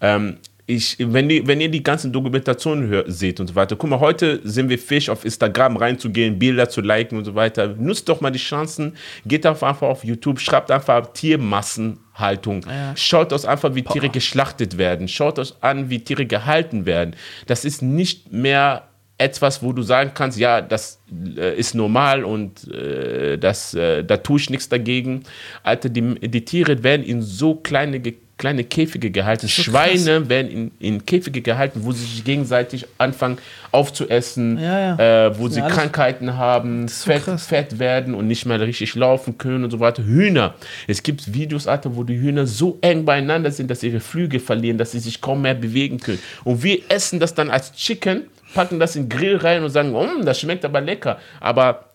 Ähm, 0.01 0.37
ich, 0.65 0.97
wenn, 0.99 1.29
die, 1.29 1.47
wenn 1.47 1.61
ihr 1.61 1.71
die 1.71 1.81
ganzen 1.81 2.11
Dokumentationen 2.11 2.89
hör, 2.89 3.09
seht 3.09 3.39
und 3.39 3.47
so 3.47 3.55
weiter, 3.55 3.77
guck 3.77 3.89
mal, 3.89 4.01
heute 4.01 4.41
sind 4.43 4.67
wir 4.67 4.77
Fisch 4.77 5.09
auf 5.09 5.23
Instagram 5.23 5.77
reinzugehen, 5.77 6.37
Bilder 6.37 6.67
zu 6.67 6.81
liken 6.81 7.17
und 7.17 7.23
so 7.23 7.33
weiter. 7.33 7.75
Nutzt 7.79 8.09
doch 8.09 8.19
mal 8.19 8.29
die 8.29 8.39
Chancen, 8.39 8.97
geht 9.25 9.47
auf 9.47 9.63
einfach 9.63 9.87
auf 9.87 10.03
YouTube, 10.03 10.41
schreibt 10.41 10.69
einfach 10.69 11.13
Tiermassenhaltung. 11.13 12.65
Ja. 12.67 12.95
Schaut 12.97 13.31
euch 13.31 13.47
einfach, 13.47 13.73
wie 13.73 13.83
Tiere 13.83 14.09
geschlachtet 14.09 14.77
werden. 14.77 15.07
Schaut 15.07 15.39
euch 15.39 15.53
an, 15.61 15.89
wie 15.89 16.03
Tiere 16.03 16.25
gehalten 16.25 16.85
werden. 16.85 17.15
Das 17.47 17.63
ist 17.63 17.81
nicht 17.81 18.33
mehr 18.33 18.88
etwas, 19.19 19.61
wo 19.61 19.73
du 19.73 19.81
sagen 19.83 20.11
kannst, 20.15 20.39
ja, 20.39 20.61
das 20.61 20.99
äh, 21.37 21.55
ist 21.55 21.75
normal 21.75 22.23
und 22.23 22.67
äh, 22.73 23.37
das, 23.37 23.73
äh, 23.75 24.03
da 24.03 24.17
tue 24.17 24.39
ich 24.39 24.49
nichts 24.49 24.69
dagegen. 24.69 25.23
Alter, 25.61 25.89
die, 25.89 26.15
die 26.27 26.45
Tiere 26.45 26.81
werden 26.83 27.05
in 27.05 27.21
so 27.21 27.55
kleine, 27.55 28.01
kleine 28.37 28.63
Käfige 28.63 29.11
gehalten. 29.11 29.47
so 29.47 29.61
Schweine 29.63 30.29
werden 30.29 30.49
in, 30.49 30.71
in 30.79 31.05
Käfige 31.05 31.41
gehalten, 31.41 31.81
wo 31.83 31.91
sie 31.91 32.05
sich 32.05 32.23
gegenseitig 32.23 32.85
anfangen 32.97 33.37
aufzuessen, 33.71 34.57
Ja, 34.57 34.95
Äh, 35.27 35.37
wo 35.37 35.49
sie 35.49 35.59
Krankheiten 35.61 36.37
haben, 36.37 36.87
so 36.87 37.11
fett, 37.11 37.23
krass. 37.25 37.45
fett 37.47 37.77
werden 37.77 38.15
und 38.15 38.27
nicht 38.27 38.45
mehr 38.45 38.59
richtig 38.61 38.95
laufen 38.95 39.37
können 39.37 39.65
und 39.65 39.71
so 39.71 39.81
weiter. 39.81 40.03
Hühner. 40.05 40.55
Es 40.87 41.03
gibt 41.03 41.33
Videos, 41.33 41.67
Alter, 41.67 41.95
wo 41.95 42.03
die 42.05 42.17
Hühner 42.17 42.47
so 42.47 42.77
eng 42.81 43.03
beieinander 43.03 43.51
sind, 43.51 43.69
dass 43.69 43.81
sie 43.81 43.89
ihre 43.89 43.99
Flügel 43.99 44.39
verlieren, 44.39 44.77
dass 44.77 44.91
sie 44.93 44.99
sich 44.99 45.19
kaum 45.19 45.41
mehr 45.41 45.55
bewegen 45.55 45.99
können. 45.99 46.19
Und 46.45 46.63
wir 46.63 46.79
essen 46.87 47.19
das 47.19 47.33
dann 47.33 47.49
als 47.49 47.73
Chicken, 47.73 48.23
packen 48.53 48.79
das 48.79 48.95
in 48.95 49.07
den 49.07 49.17
Grill 49.17 49.37
rein 49.37 49.63
und 49.63 49.69
sagen, 49.69 49.91
"Mm, 49.91 50.25
das 50.25 50.39
schmeckt 50.39 50.65
aber 50.65 50.81
lecker. 50.81 51.17
Aber 51.39 51.88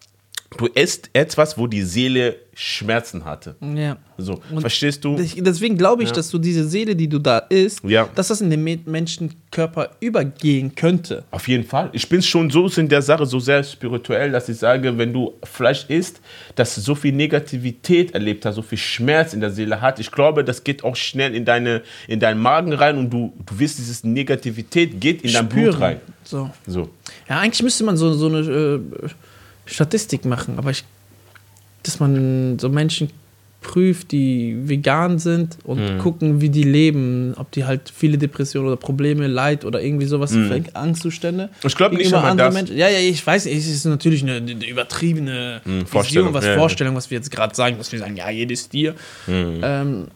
du 0.56 0.66
isst 0.66 1.10
etwas, 1.12 1.56
wo 1.58 1.66
die 1.66 1.82
Seele 1.82 2.36
Schmerzen 2.56 3.24
hatte. 3.24 3.56
Ja. 3.74 3.96
So, 4.16 4.40
verstehst 4.60 5.04
du? 5.04 5.16
Deswegen 5.16 5.76
glaube 5.76 6.04
ich, 6.04 6.10
Ja. 6.10 6.14
dass 6.14 6.30
du 6.30 6.38
diese 6.38 6.68
Seele, 6.68 6.94
die 6.94 7.08
du 7.08 7.18
da 7.18 7.38
isst, 7.38 7.80
Ja. 7.82 8.08
dass 8.14 8.28
das 8.28 8.40
in 8.40 8.48
den 8.50 8.62
Me- 8.62 8.78
Menschenkörper 8.86 9.90
übergehen 9.98 10.72
könnte. 10.76 11.24
Auf 11.32 11.48
jeden 11.48 11.64
Fall. 11.64 11.90
Ich 11.92 12.08
bin 12.08 12.22
schon 12.22 12.50
so 12.50 12.68
in 12.76 12.88
der 12.88 13.02
Sache 13.02 13.26
so 13.26 13.40
sehr 13.40 13.64
spirituell, 13.64 14.30
dass 14.30 14.48
ich 14.48 14.56
sage, 14.56 14.96
wenn 14.96 15.12
du 15.12 15.32
Fleisch 15.42 15.86
isst, 15.88 16.20
dass 16.54 16.76
du 16.76 16.80
so 16.80 16.94
viel 16.94 17.12
Negativität 17.12 18.14
erlebt 18.14 18.46
hast, 18.46 18.54
so 18.54 18.62
viel 18.62 18.78
Schmerz 18.78 19.34
in 19.34 19.40
der 19.40 19.50
Seele 19.50 19.80
hat. 19.80 19.98
Ich 19.98 20.12
glaube, 20.12 20.44
das 20.44 20.62
geht 20.62 20.84
auch 20.84 20.94
schnell 20.94 21.34
in, 21.34 21.44
deine, 21.44 21.82
in 22.06 22.20
deinen 22.20 22.40
Magen 22.40 22.72
rein 22.72 22.98
und 22.98 23.10
du, 23.10 23.32
du 23.46 23.58
wirst 23.58 23.78
dieses 23.78 24.04
Negativität 24.04 25.00
geht 25.00 25.22
in 25.22 25.32
dein 25.32 25.48
Blut 25.48 25.64
Spüren. 25.74 25.82
rein. 25.82 26.00
So. 26.22 26.50
So. 26.68 26.88
Ja, 27.28 27.40
eigentlich 27.40 27.62
müsste 27.64 27.82
man 27.82 27.96
so, 27.96 28.12
so 28.14 28.26
eine 28.28 28.38
äh, 28.38 29.08
Statistik 29.66 30.24
machen, 30.24 30.58
aber 30.58 30.70
ich, 30.70 30.84
dass 31.82 32.00
man 32.00 32.58
so 32.58 32.68
Menschen 32.68 33.10
prüft, 33.60 34.12
die 34.12 34.56
vegan 34.68 35.18
sind 35.18 35.56
und 35.64 35.78
Mhm. 35.94 35.98
gucken, 35.98 36.40
wie 36.42 36.50
die 36.50 36.64
leben, 36.64 37.32
ob 37.38 37.50
die 37.52 37.64
halt 37.64 37.90
viele 37.96 38.18
Depressionen 38.18 38.68
oder 38.68 38.76
Probleme, 38.76 39.26
Leid 39.26 39.64
oder 39.64 39.80
irgendwie 39.80 40.04
sowas, 40.04 40.32
vielleicht 40.32 40.76
Angstzustände. 40.76 41.46
Mhm. 41.46 41.66
Ich 41.66 41.74
glaub 41.74 41.92
nicht 41.92 42.12
einmal 42.12 42.36
das. 42.36 42.52
Menschen. 42.52 42.76
Ja, 42.76 42.88
ja, 42.90 42.98
ich 42.98 43.26
weiß, 43.26 43.46
es 43.46 43.66
ist 43.66 43.86
natürlich 43.86 44.22
eine, 44.22 44.34
eine 44.34 44.66
übertriebene 44.68 45.62
Vision, 45.64 45.86
Vorstellung, 45.86 46.34
was 46.34 46.44
ja. 46.44 46.56
Vorstellung, 46.56 46.94
was 46.94 47.10
wir 47.10 47.16
jetzt 47.16 47.30
gerade 47.30 47.54
sagen, 47.54 47.76
was 47.78 47.90
wir 47.90 47.98
sagen, 48.00 48.16
ja, 48.16 48.28
jedes 48.28 48.68
Tier. 48.68 48.94
Mhm. 49.26 49.60
Ähm, 49.62 50.06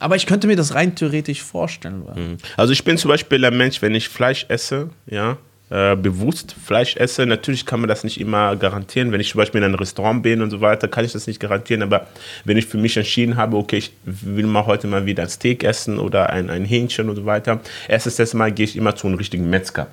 aber 0.00 0.16
ich 0.16 0.26
könnte 0.26 0.46
mir 0.46 0.56
das 0.56 0.74
rein 0.74 0.94
theoretisch 0.94 1.42
vorstellen. 1.42 2.02
weil- 2.04 2.36
Also 2.58 2.74
ich 2.74 2.84
bin 2.84 2.98
zum 2.98 3.08
Beispiel 3.08 3.42
ein 3.42 3.56
Mensch, 3.56 3.80
wenn 3.80 3.94
ich 3.94 4.08
Fleisch 4.08 4.44
esse, 4.48 4.90
ja, 5.06 5.38
äh, 5.68 5.96
bewusst 5.96 6.54
Fleisch 6.64 6.96
esse, 6.96 7.26
natürlich 7.26 7.66
kann 7.66 7.80
man 7.80 7.88
das 7.88 8.04
nicht 8.04 8.20
immer 8.20 8.54
garantieren. 8.54 9.10
Wenn 9.10 9.20
ich 9.20 9.30
zum 9.30 9.38
Beispiel 9.38 9.62
in 9.62 9.72
ein 9.72 9.74
Restaurant 9.74 10.22
bin 10.22 10.40
und 10.40 10.50
so 10.50 10.60
weiter, 10.60 10.86
kann 10.86 11.04
ich 11.04 11.12
das 11.12 11.26
nicht 11.26 11.40
garantieren. 11.40 11.82
Aber 11.82 12.06
wenn 12.44 12.56
ich 12.56 12.66
für 12.66 12.78
mich 12.78 12.96
entschieden 12.96 13.36
habe, 13.36 13.56
okay, 13.56 13.78
ich 13.78 13.92
will 14.04 14.46
mal 14.46 14.66
heute 14.66 14.86
mal 14.86 15.06
wieder 15.06 15.24
ein 15.24 15.28
Steak 15.28 15.64
essen 15.64 15.98
oder 15.98 16.30
ein, 16.30 16.50
ein 16.50 16.64
Hähnchen 16.64 17.08
und 17.08 17.16
so 17.16 17.26
weiter, 17.26 17.60
erstes 17.88 18.14
das 18.14 18.32
Mal 18.32 18.52
gehe 18.52 18.64
ich 18.64 18.76
immer 18.76 18.94
zu 18.94 19.08
einem 19.08 19.16
richtigen 19.16 19.50
Metzger. 19.50 19.88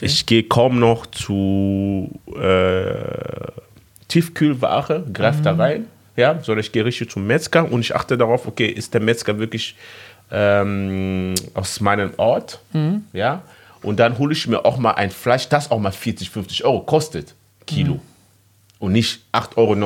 Ich 0.00 0.26
gehe 0.26 0.44
kaum 0.44 0.78
noch 0.78 1.06
zu 1.06 2.10
äh, 2.40 2.94
Tiefkühlware, 4.06 5.04
greife 5.12 5.42
da 5.42 5.54
rein, 5.56 5.86
ja, 6.16 6.38
sondern 6.42 6.60
ich 6.60 6.70
gehe 6.70 6.84
richtig 6.84 7.10
zum 7.10 7.26
Metzger 7.26 7.70
und 7.70 7.80
ich 7.80 7.94
achte 7.96 8.16
darauf, 8.16 8.46
okay, 8.46 8.66
ist 8.66 8.94
der 8.94 9.00
Metzger 9.00 9.38
wirklich 9.38 9.74
ähm, 10.30 11.34
aus 11.54 11.80
meinem 11.80 12.12
Ort, 12.16 12.60
ja, 13.12 13.42
und 13.82 13.98
dann 13.98 14.18
hole 14.18 14.32
ich 14.32 14.46
mir 14.46 14.64
auch 14.64 14.78
mal 14.78 14.92
ein 14.92 15.10
Fleisch, 15.10 15.48
das 15.48 15.70
auch 15.70 15.78
mal 15.78 15.92
40, 15.92 16.30
50 16.30 16.64
Euro 16.64 16.80
kostet, 16.80 17.34
Kilo. 17.66 18.00
Und 18.78 18.92
nicht 18.92 19.20
8,99 19.32 19.56
Euro 19.56 19.76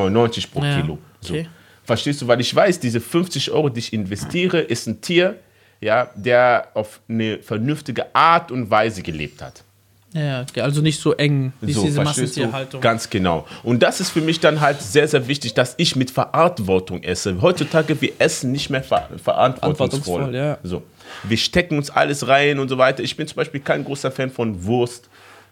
pro 0.52 0.64
Ja, 0.64 0.80
Kilo. 0.80 0.98
So. 1.20 1.34
okay. 1.34 1.48
Verstehst 1.84 2.22
du? 2.22 2.28
Weil 2.28 2.40
ich 2.40 2.54
weiß, 2.54 2.80
diese 2.80 3.00
50 3.00 3.50
Euro, 3.50 3.68
die 3.68 3.80
ich 3.80 3.92
investiere, 3.92 4.60
ist 4.60 4.86
ein 4.86 5.00
Tier, 5.00 5.38
ja, 5.80 6.10
der 6.14 6.68
auf 6.74 7.00
eine 7.08 7.40
vernünftige 7.40 8.14
Art 8.14 8.50
und 8.50 8.70
Weise 8.70 9.02
gelebt 9.02 9.42
hat. 9.42 9.64
Ja, 10.14 10.46
also 10.62 10.80
nicht 10.80 11.00
so 11.00 11.12
eng 11.14 11.52
wie 11.60 11.72
So, 11.72 11.82
diese? 11.82 12.02
Massentierhaltung. 12.02 12.80
Ganz 12.80 13.10
genau. 13.10 13.48
Und 13.64 13.82
das 13.82 13.98
ist 13.98 14.10
für 14.10 14.20
mich 14.20 14.38
dann 14.38 14.60
halt 14.60 14.80
sehr, 14.80 15.08
sehr 15.08 15.26
wichtig, 15.26 15.54
dass 15.54 15.74
ich 15.76 15.96
mit 15.96 16.12
Verantwortung 16.12 17.02
esse. 17.02 17.40
Heutzutage, 17.42 18.00
wir 18.00 18.12
essen 18.18 18.52
nicht 18.52 18.70
mehr 18.70 18.84
ver 18.84 19.08
verantwortungsvoll. 19.22 20.30
Verantwortungsvoll, 20.30 20.34
ja. 20.36 20.58
So. 20.62 20.84
Wir 21.24 21.36
stecken 21.36 21.76
uns 21.78 21.90
alles 21.90 22.28
rein 22.28 22.60
und 22.60 22.68
so 22.68 22.78
weiter. 22.78 23.02
Ich 23.02 23.16
bin 23.16 23.26
zum 23.26 23.36
Beispiel 23.36 23.58
kein 23.58 23.84
großer 23.84 24.12
Fan 24.12 24.30
von 24.30 24.64
Wurst, 24.64 25.08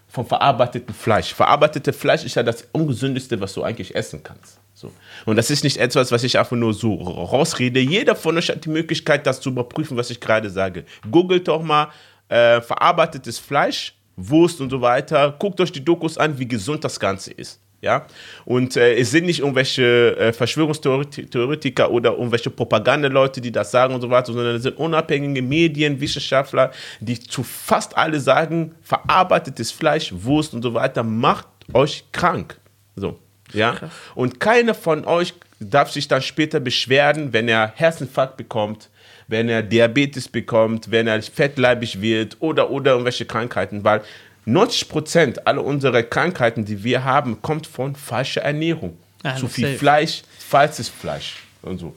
von 0.09 0.25
verarbeitetem 0.25 0.95
Fleisch. 0.95 1.35
Verarbeitetes 1.35 1.97
Fleisch 1.97 2.25
ist 2.25 2.37
ja 2.37 2.45
das 2.45 2.65
ungesündeste, 2.71 3.41
was 3.41 3.55
du 3.55 3.65
eigentlich 3.65 3.97
essen 3.97 4.23
kannst. 4.23 4.61
So. 4.75 4.93
Und 5.27 5.35
das 5.35 5.51
ist 5.51 5.65
nicht 5.65 5.79
etwas, 5.79 6.13
was 6.13 6.23
ich 6.23 6.39
einfach 6.39 6.57
nur 6.57 6.73
so 6.73 6.95
rausrede. 6.95 7.81
Jeder 7.81 8.15
von 8.15 8.39
euch 8.39 8.49
hat 8.49 8.65
die 8.65 8.69
Möglichkeit, 8.69 9.27
das 9.27 9.41
zu 9.41 9.49
überprüfen, 9.51 9.97
was 9.97 10.11
ich 10.11 10.21
gerade 10.21 10.51
sage. 10.51 10.85
Googelt 11.11 11.49
doch 11.49 11.63
mal 11.63 11.89
äh, 12.29 12.61
verarbeitetes 12.61 13.41
Fleisch, 13.41 13.95
Wurst 14.17 14.61
und 14.61 14.71
so 14.71 14.81
weiter. 14.81 15.35
Guckt 15.39 15.61
euch 15.61 15.73
die 15.73 15.85
Dokus 15.85 16.19
an, 16.19 16.39
wie 16.39 16.47
gesund 16.47 16.85
das 16.85 16.99
Ganze 17.01 17.33
ist. 17.33 17.61
Ja? 17.83 18.07
Und 18.45 18.77
äh, 18.77 18.95
es 18.95 19.11
sind 19.11 19.27
nicht 19.27 19.41
irgendwelche 19.41 20.17
äh, 20.17 20.33
Verschwörungstheoretiker 20.33 21.91
oder 21.91 22.13
irgendwelche 22.13 22.49
Propagandaleute, 22.49 23.41
die 23.41 23.51
das 23.51 23.73
sagen 23.73 23.95
und 23.95 24.01
so 24.01 24.09
weiter, 24.09 24.33
sondern 24.33 24.55
es 24.55 24.63
sind 24.63 24.79
unabhängige 24.79 25.43
Medien, 25.43 26.01
Wissenschaftler, 26.01 26.71
die 27.01 27.19
zu 27.19 27.43
fast 27.43 27.97
alle 27.97 28.21
sagen, 28.21 28.75
verarbeitetes 28.83 29.73
Fleisch, 29.73 30.13
Wurst 30.15 30.55
und 30.55 30.63
so 30.63 30.73
weiter 30.75 31.03
macht 31.03 31.49
euch 31.75 32.05
krank. 32.13 32.57
So. 32.95 33.19
Ja? 33.53 33.77
Und 34.15 34.39
keiner 34.39 34.75
von 34.75 35.05
euch 35.05 35.35
darf 35.59 35.91
sich 35.91 36.09
dann 36.09 36.23
später 36.23 36.61
beschweren, 36.61 37.33
wenn 37.33 37.49
er 37.49 37.73
Herzinfarkt 37.75 38.37
bekommt, 38.37 38.91
wenn 39.33 39.49
er 39.49 39.63
Diabetes 39.63 40.29
bekommt, 40.29 40.93
wenn 40.93 41.09
er 41.09 41.21
fettleibig 41.21 42.01
wird 42.01 42.37
oder, 42.39 42.71
oder 42.71 42.93
irgendwelche 42.93 43.25
Krankheiten, 43.25 43.83
weil 43.83 44.03
90 44.45 44.89
Prozent 44.89 45.47
aller 45.47 45.65
unserer 45.65 46.03
Krankheiten, 46.05 46.65
die 46.65 46.85
wir 46.85 47.03
haben, 47.03 47.43
kommt 47.43 47.67
von 47.67 47.97
falscher 47.97 48.43
Ernährung. 48.43 48.97
Ja, 49.25 49.35
Zu 49.37 49.49
viel 49.49 49.69
safe. 49.69 49.79
Fleisch, 49.79 50.23
falsches 50.39 50.89
Fleisch 50.89 51.37
und 51.63 51.79
so. 51.79 51.97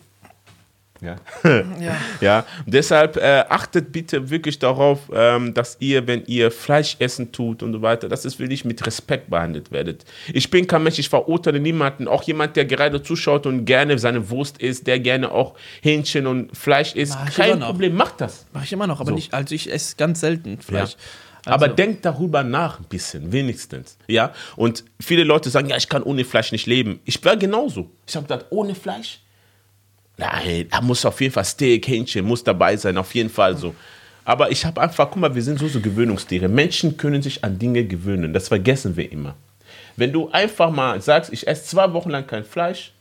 Ja. 1.06 1.16
Ja. 1.80 1.96
Ja, 2.22 2.46
deshalb 2.66 3.18
äh, 3.18 3.44
achtet 3.50 3.92
bitte 3.92 4.30
wirklich 4.30 4.58
darauf, 4.60 5.00
ähm, 5.14 5.54
dass 5.54 5.78
ihr, 5.80 6.08
wenn 6.08 6.24
ihr 6.26 6.50
Fleisch 6.50 6.96
essen 7.00 7.32
tut 7.32 7.62
und 7.62 7.74
so 7.74 7.82
weiter, 7.82 8.10
dass 8.10 8.26
es 8.26 8.40
wirklich 8.40 8.66
mit 8.66 8.86
Respekt 8.86 9.30
behandelt 9.30 9.72
werdet. 9.72 10.06
Ich 10.34 10.50
bin 10.50 10.66
kein 10.66 10.84
Mensch, 10.84 10.98
ich 11.00 11.10
verurteile 11.10 11.60
niemanden, 11.60 12.08
auch 12.08 12.24
jemand, 12.24 12.56
der 12.56 12.66
gerade 12.66 13.04
zuschaut 13.04 13.46
und 13.46 13.66
gerne 13.66 14.00
seine 14.00 14.30
Wurst 14.30 14.58
isst, 14.60 14.88
der 14.88 15.00
gerne 15.00 15.32
auch 15.32 15.56
Hähnchen 15.82 16.26
und 16.28 16.56
Fleisch 16.58 16.96
isst, 16.96 17.18
kein. 17.36 17.60
Problem, 17.60 17.96
macht 17.96 18.22
das. 18.22 18.46
Mache 18.54 18.66
ich 18.66 18.74
immer 18.74 18.88
noch, 18.88 19.00
aber 19.02 19.10
So. 19.10 19.16
nicht, 19.16 19.34
also 19.34 19.54
ich 19.54 19.72
esse 19.72 19.96
ganz 19.98 20.20
selten 20.22 20.60
Fleisch. 20.60 20.92
Ja. 20.92 20.98
Also, 21.46 21.66
Aber 21.66 21.68
denkt 21.68 22.04
darüber 22.06 22.42
nach 22.44 22.80
ein 22.80 22.86
bisschen, 22.86 23.32
wenigstens. 23.32 23.98
Ja? 24.08 24.34
Und 24.56 24.84
viele 25.00 25.24
Leute 25.24 25.52
sagen, 25.52 25.70
ja, 25.70 25.78
ich 25.78 25.88
kann 25.90 26.02
ohne 26.02 26.26
Fleisch 26.26 26.52
nicht 26.52 26.66
leben. 26.66 27.00
Ich 27.06 27.24
war 27.24 27.38
genauso. 27.38 27.92
Ich 28.08 28.16
habe 28.16 28.26
gedacht, 28.26 28.48
ohne 28.50 28.74
Fleisch? 28.74 29.20
Nein, 30.18 30.68
da 30.70 30.82
muss 30.82 31.06
auf 31.06 31.20
jeden 31.20 31.34
Fall 31.34 31.46
Steak, 31.46 31.88
Hähnchen, 31.88 32.26
muss 32.26 32.44
dabei 32.44 32.78
sein, 32.78 32.98
auf 32.98 33.14
jeden 33.14 33.30
Fall 33.30 33.58
so. 33.58 33.76
Aber 34.24 34.50
ich 34.50 34.66
habe 34.66 34.82
einfach, 34.82 35.10
guck 35.10 35.18
mal, 35.18 35.36
wir 35.36 35.42
sind 35.44 35.60
so, 35.60 35.68
so 35.68 35.80
Gewöhnungstiere. 35.80 36.48
Menschen 36.48 36.98
können 36.98 37.22
sich 37.22 37.44
an 37.44 37.60
Dinge 37.60 37.84
gewöhnen. 37.86 38.34
Das 38.34 38.48
vergessen 38.48 38.96
wir 38.96 39.12
immer. 39.12 39.36
Wenn 39.98 40.12
du 40.12 40.30
einfach 40.32 40.72
mal 40.72 41.00
sagst, 41.02 41.32
ich 41.32 41.48
esse 41.48 41.66
zwei 41.66 41.94
Wochen 41.94 42.10
lang 42.10 42.26
kein 42.26 42.44
Fleisch, 42.44 42.92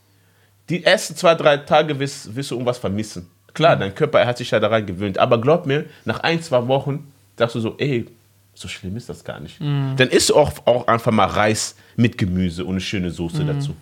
die 0.69 0.85
ersten 0.85 1.17
zwei, 1.17 1.35
drei 1.35 1.59
Tage 1.59 1.99
wirst, 1.99 2.35
wirst 2.35 2.51
du 2.51 2.57
irgendwas 2.57 2.79
vermissen. 2.79 3.29
Klar, 3.55 3.77
dein 3.77 3.95
Körper 3.95 4.27
hat 4.27 4.39
sich 4.39 4.51
ja 4.51 4.61
daran 4.61 4.85
gewöhnt. 4.85 5.19
Aber 5.19 5.41
glaub 5.41 5.67
mir, 5.67 5.87
nach 6.05 6.21
ein, 6.21 6.43
zwei 6.43 6.67
Wochen 6.69 7.13
sagst 7.39 7.55
du 7.55 7.61
so, 7.61 7.75
ey, 7.79 8.07
so 8.55 8.69
schlimm 8.69 8.97
ist 8.97 9.09
das 9.09 9.25
gar 9.25 9.41
nicht. 9.41 9.61
Dann 9.61 10.09
isst 10.09 10.31
du 10.31 10.37
auch, 10.37 10.53
auch 10.67 10.87
einfach 10.89 11.13
mal 11.13 11.27
Reis 11.27 11.75
mit 11.97 12.19
Gemüse 12.19 12.65
und 12.65 12.73
eine 12.73 12.81
schöne 12.81 13.11
Soße 13.11 13.45
dazu. 13.45 13.75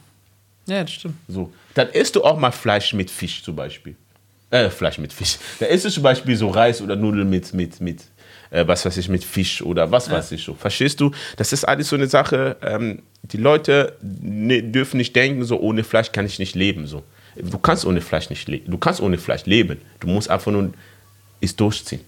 Ja, 0.66 0.82
das 0.82 0.92
stimmt. 0.92 1.14
So. 1.28 1.52
Dann 1.74 1.88
isst 1.88 2.16
du 2.16 2.24
auch 2.24 2.38
mal 2.38 2.52
Fleisch 2.52 2.92
mit 2.92 3.10
Fisch 3.10 3.42
zum 3.42 3.56
Beispiel. 3.56 3.96
Äh, 4.50 4.68
Fleisch 4.68 4.98
mit 4.98 5.12
Fisch. 5.12 5.38
Da 5.60 5.66
isst 5.66 5.84
du 5.84 5.90
zum 5.90 6.02
Beispiel 6.02 6.36
so 6.36 6.48
Reis 6.48 6.80
oder 6.82 6.96
Nudeln 6.96 7.28
mit, 7.28 7.52
mit, 7.54 7.80
mit 7.80 8.02
äh, 8.50 8.66
was 8.66 8.84
weiß 8.84 8.96
ich, 8.98 9.08
mit 9.08 9.24
Fisch 9.24 9.62
oder 9.62 9.90
was 9.90 10.10
weiß 10.10 10.32
ich 10.32 10.44
so. 10.44 10.54
Verstehst 10.54 11.00
du? 11.00 11.10
Das 11.36 11.52
ist 11.52 11.64
alles 11.64 11.88
so 11.88 11.96
eine 11.96 12.06
Sache, 12.06 12.56
ähm, 12.62 13.02
die 13.22 13.38
Leute 13.38 13.96
ne, 14.02 14.62
dürfen 14.62 14.98
nicht 14.98 15.16
denken, 15.16 15.44
so 15.44 15.58
ohne 15.58 15.84
Fleisch 15.84 16.12
kann 16.12 16.26
ich 16.26 16.38
nicht 16.38 16.54
leben. 16.54 16.86
So. 16.86 17.02
Du 17.36 17.58
kannst 17.58 17.86
ohne 17.86 18.00
Fleisch 18.00 18.28
nicht 18.30 18.46
leben. 18.48 18.70
Du 18.70 18.78
kannst 18.78 19.00
ohne 19.00 19.16
Fleisch 19.16 19.46
leben. 19.46 19.80
Du 20.00 20.06
musst 20.06 20.28
einfach 20.28 20.52
nur 20.52 20.72
es 21.40 21.56
durchziehen. 21.56 22.00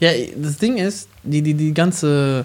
Ja, 0.00 0.10
das 0.36 0.58
Ding 0.58 0.76
ist, 0.76 1.08
die, 1.22 1.40
die, 1.40 1.54
die 1.54 1.72
ganze 1.72 2.44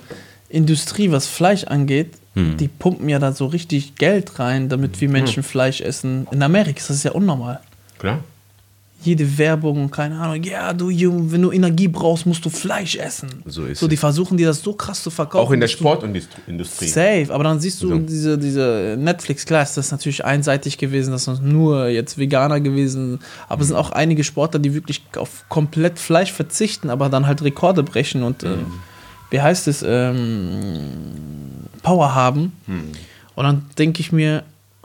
Industrie, 0.50 1.12
was 1.12 1.28
Fleisch 1.28 1.64
angeht, 1.66 2.12
Hm. 2.34 2.56
die 2.56 2.70
pumpen 2.70 3.10
ja 3.10 3.20
da 3.20 3.34
so 3.34 3.46
richtig 3.48 3.96
Geld 3.96 4.40
rein, 4.40 4.70
damit 4.70 5.02
wir 5.02 5.10
Menschen 5.10 5.44
Fleisch 5.44 5.82
essen. 5.82 6.28
In 6.32 6.42
Amerika 6.42 6.80
ist 6.80 6.90
das 6.90 7.04
ja 7.04 7.12
unnormal. 7.12 7.60
Klar? 8.00 8.20
Jede 9.04 9.38
Werbung, 9.40 9.90
keine 9.90 10.20
Ahnung, 10.20 10.44
ja, 10.44 10.72
du 10.74 10.92
Junge, 10.92 11.32
wenn 11.32 11.42
du 11.42 11.52
Energie 11.52 11.88
brauchst, 11.88 12.28
musst 12.28 12.46
du 12.46 12.52
Fleisch 12.52 12.96
essen. 12.98 13.30
So 13.48 13.66
ist 13.66 13.80
So, 13.80 13.88
die 13.88 13.96
es. 13.96 14.00
versuchen 14.00 14.38
dir 14.38 14.46
das 14.48 14.62
so 14.62 14.74
krass 14.74 15.02
zu 15.02 15.10
verkaufen. 15.10 15.46
Auch 15.48 15.52
in 15.52 15.60
der 15.60 15.68
du- 15.70 15.74
Sportindustrie. 15.74 16.88
Safe, 16.88 17.28
aber 17.34 17.44
dann 17.44 17.60
siehst 17.60 17.82
du 17.82 17.90
So. 17.90 17.98
diese, 17.98 18.38
diese 18.38 18.96
Netflix, 19.00 19.46
klar 19.48 19.64
ist 19.64 19.76
das 19.76 19.90
natürlich 19.92 20.24
einseitig 20.24 20.78
gewesen, 20.78 21.12
das 21.12 21.26
sind 21.26 21.44
nur 21.44 21.88
jetzt 21.88 22.20
Veganer 22.20 22.60
gewesen, 22.62 23.20
aber 23.50 23.62
es 23.64 23.70
sind 23.70 23.76
auch 23.78 23.92
einige 23.92 24.24
Sportler, 24.24 24.60
die 24.60 24.76
wirklich 24.76 25.02
auf 25.18 25.46
komplett 25.50 25.98
Fleisch 25.98 26.32
verzichten, 26.32 26.92
aber 26.92 27.10
dann 27.10 27.26
halt 27.26 27.42
Rekorde 27.42 27.82
brechen 27.82 28.22
und 28.22 28.44
äh, 28.44 28.50
wie 29.32 29.42
heißt 29.42 29.68
es, 29.68 29.84
ähm, 29.86 31.68
Power 31.82 32.14
haben. 32.14 32.54
Und 33.36 33.44
dann 33.44 33.66
denke 33.78 34.00
ich 34.02 34.12
mir, 34.12 34.44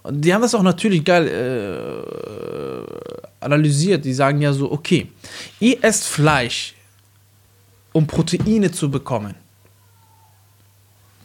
die 0.09 0.33
haben 0.33 0.43
das 0.43 0.55
auch 0.55 0.63
natürlich 0.63 1.05
geil 1.05 1.29
äh, 1.29 3.45
analysiert, 3.45 4.05
die 4.05 4.15
sagen 4.15 4.41
ja 4.41 4.53
so, 4.53 4.71
okay, 4.73 5.09
ihr 5.61 5.85
esst 5.85 6.05
Fleisch, 6.05 6.75
um 7.93 8.07
Proteine 8.07 8.71
zu 8.71 8.91
bekommen. 8.91 9.35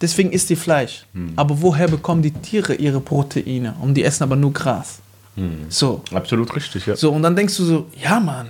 Deswegen 0.01 0.31
isst 0.31 0.49
ihr 0.49 0.57
Fleisch. 0.57 1.05
Aber 1.35 1.61
woher 1.61 1.87
bekommen 1.87 2.23
die 2.23 2.31
Tiere 2.31 2.73
ihre 2.73 2.99
Proteine? 2.99 3.75
Und 3.81 3.93
die 3.93 4.03
essen 4.03 4.23
aber 4.23 4.35
nur 4.35 4.51
Gras. 4.51 4.99
So. 5.69 6.03
Absolut 6.11 6.55
richtig, 6.55 6.87
ja. 6.87 6.95
So, 6.95 7.11
und 7.11 7.21
dann 7.21 7.35
denkst 7.35 7.55
du 7.57 7.63
so, 7.63 7.85
ja, 8.03 8.19
Mann, 8.19 8.49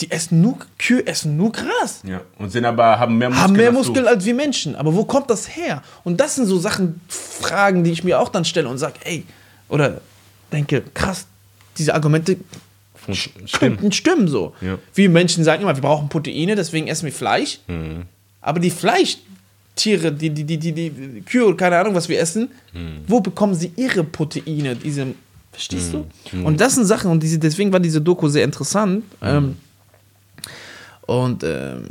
die 0.00 0.10
essen 0.10 0.40
nur, 0.40 0.58
Kühe 0.78 1.06
essen 1.06 1.36
nur 1.36 1.50
Gras. 1.52 2.02
ja. 2.06 2.20
Und 2.38 2.50
sind 2.50 2.64
aber, 2.64 2.98
haben 2.98 3.18
mehr 3.18 3.28
Muskeln. 3.30 3.44
Haben 3.44 3.52
mehr 3.56 3.66
als. 3.68 3.76
Muskeln 3.76 4.06
als 4.06 4.24
wir 4.24 4.34
Menschen. 4.34 4.76
Aber 4.76 4.94
wo 4.94 5.04
kommt 5.04 5.28
das 5.30 5.56
her? 5.56 5.82
Und 6.04 6.20
das 6.20 6.36
sind 6.36 6.46
so 6.46 6.58
Sachen, 6.58 7.00
Fragen, 7.08 7.84
die 7.84 7.90
ich 7.90 8.04
mir 8.04 8.20
auch 8.20 8.28
dann 8.28 8.44
stelle 8.44 8.68
und 8.68 8.78
sage, 8.78 8.94
ey, 9.04 9.24
oder 9.68 10.00
denke, 10.52 10.82
krass, 10.94 11.26
diese 11.76 11.94
Argumente 11.94 12.36
Stimmt. 13.12 13.52
könnten 13.52 13.92
stimmen 13.92 14.28
so. 14.28 14.54
Ja. 14.60 14.78
Wir 14.94 15.08
Menschen 15.10 15.42
sagen 15.44 15.62
immer, 15.62 15.74
wir 15.74 15.82
brauchen 15.82 16.08
Proteine, 16.08 16.54
deswegen 16.56 16.88
essen 16.88 17.06
wir 17.06 17.12
Fleisch. 17.12 17.60
Mhm. 17.66 18.02
Aber 18.40 18.60
die 18.60 18.70
Fleischtiere, 18.70 20.12
die, 20.12 20.30
die, 20.30 20.44
die, 20.44 20.58
die, 20.58 20.72
die 20.72 21.22
Kühe 21.22 21.46
oder 21.46 21.56
keine 21.56 21.78
Ahnung, 21.78 21.94
was 21.94 22.08
wir 22.08 22.18
essen, 22.20 22.50
Mhm. 22.74 23.00
wo 23.06 23.20
bekommen 23.20 23.54
sie 23.54 23.72
ihre 23.76 24.04
Proteine? 24.04 24.76
Diese, 24.76 25.06
verstehst 25.52 25.92
du? 25.94 26.06
Und 26.44 26.60
das 26.60 26.74
sind 26.74 26.84
Sachen, 26.84 27.10
und 27.10 27.22
diese, 27.22 27.38
deswegen 27.38 27.72
war 27.72 27.80
diese 27.80 28.00
Doku 28.00 28.28
sehr 28.28 28.44
interessant. 28.44 29.04
Ähm, 29.22 29.56
und 31.08 31.42
ähm, 31.42 31.84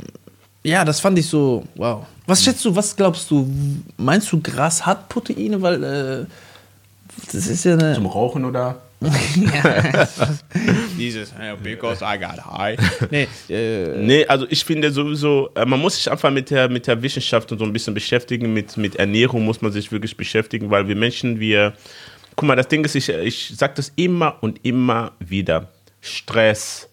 ja, 0.62 0.84
das 0.84 1.00
fand 1.00 1.18
ich 1.18 1.26
so, 1.26 1.64
wow. 1.74 2.06
Was 2.26 2.44
schätzt 2.44 2.64
du, 2.64 2.74
was 2.74 2.94
glaubst 2.94 3.28
du? 3.30 3.50
Meinst 3.96 4.30
du, 4.30 4.40
Gras 4.40 4.86
hat 4.86 5.08
Proteine? 5.08 5.60
Weil 5.60 5.82
äh, 5.82 6.26
das 7.32 7.48
ist 7.48 7.64
ja 7.64 7.72
eine. 7.72 7.94
Zum 7.94 8.06
Rauchen 8.06 8.44
oder? 8.44 8.80
Dieses, 10.98 11.32
because 11.62 12.04
I 12.04 12.18
got 12.18 12.44
high. 12.44 12.78
Nee, 13.10 13.28
äh, 13.48 13.96
Nee, 13.96 14.26
also 14.26 14.46
ich 14.50 14.64
finde 14.64 14.90
sowieso, 14.92 15.50
äh, 15.54 15.64
man 15.64 15.80
muss 15.80 15.96
sich 15.96 16.10
einfach 16.10 16.30
mit 16.30 16.50
der, 16.50 16.68
mit 16.68 16.86
der 16.86 17.00
Wissenschaft 17.00 17.50
und 17.52 17.58
so 17.58 17.64
ein 17.64 17.72
bisschen 17.72 17.94
beschäftigen, 17.94 18.52
mit, 18.52 18.76
mit 18.76 18.96
Ernährung 18.96 19.44
muss 19.44 19.62
man 19.62 19.70
sich 19.72 19.90
wirklich 19.92 20.16
beschäftigen, 20.16 20.70
weil 20.70 20.88
wir 20.88 20.96
Menschen, 20.96 21.38
wir, 21.40 21.74
guck 22.34 22.48
mal, 22.48 22.56
das 22.56 22.68
Ding 22.68 22.84
ist, 22.84 22.96
ich, 22.96 23.08
ich 23.08 23.52
sage 23.56 23.74
das 23.76 23.92
immer 23.94 24.36
und 24.40 24.64
immer 24.64 25.12
wieder, 25.20 25.68
Stress, 26.00 26.87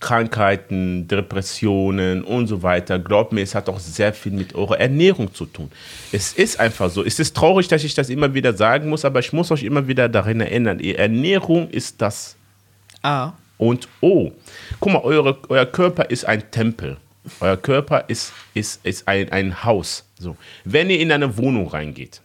Krankheiten, 0.00 1.08
Depressionen 1.08 2.22
und 2.22 2.46
so 2.46 2.62
weiter, 2.62 2.98
glaubt 3.00 3.32
mir, 3.32 3.42
es 3.42 3.54
hat 3.54 3.68
auch 3.68 3.80
sehr 3.80 4.12
viel 4.12 4.32
mit 4.32 4.54
eurer 4.54 4.78
Ernährung 4.78 5.34
zu 5.34 5.44
tun. 5.44 5.70
Es 6.12 6.32
ist 6.32 6.60
einfach 6.60 6.88
so. 6.90 7.04
Es 7.04 7.18
ist 7.18 7.34
traurig, 7.36 7.66
dass 7.68 7.82
ich 7.82 7.94
das 7.94 8.08
immer 8.08 8.32
wieder 8.32 8.52
sagen 8.52 8.88
muss, 8.88 9.04
aber 9.04 9.18
ich 9.20 9.32
muss 9.32 9.50
euch 9.50 9.64
immer 9.64 9.88
wieder 9.88 10.08
daran 10.08 10.40
erinnern, 10.40 10.78
die 10.78 10.94
Ernährung 10.94 11.68
ist 11.70 12.00
das 12.00 12.36
A. 13.02 13.32
und 13.56 13.88
O. 14.00 14.30
Guck 14.78 14.92
mal, 14.92 15.02
eure, 15.02 15.36
euer 15.48 15.66
Körper 15.66 16.04
ist 16.10 16.24
ein 16.24 16.48
Tempel. 16.50 16.96
Euer 17.40 17.56
Körper 17.56 18.04
ist, 18.08 18.32
ist, 18.54 18.84
ist 18.86 19.06
ein, 19.08 19.30
ein 19.32 19.64
Haus. 19.64 20.04
So. 20.18 20.36
Wenn 20.64 20.90
ihr 20.90 21.00
in 21.00 21.10
eine 21.12 21.36
Wohnung 21.36 21.68
reingeht, 21.68 22.22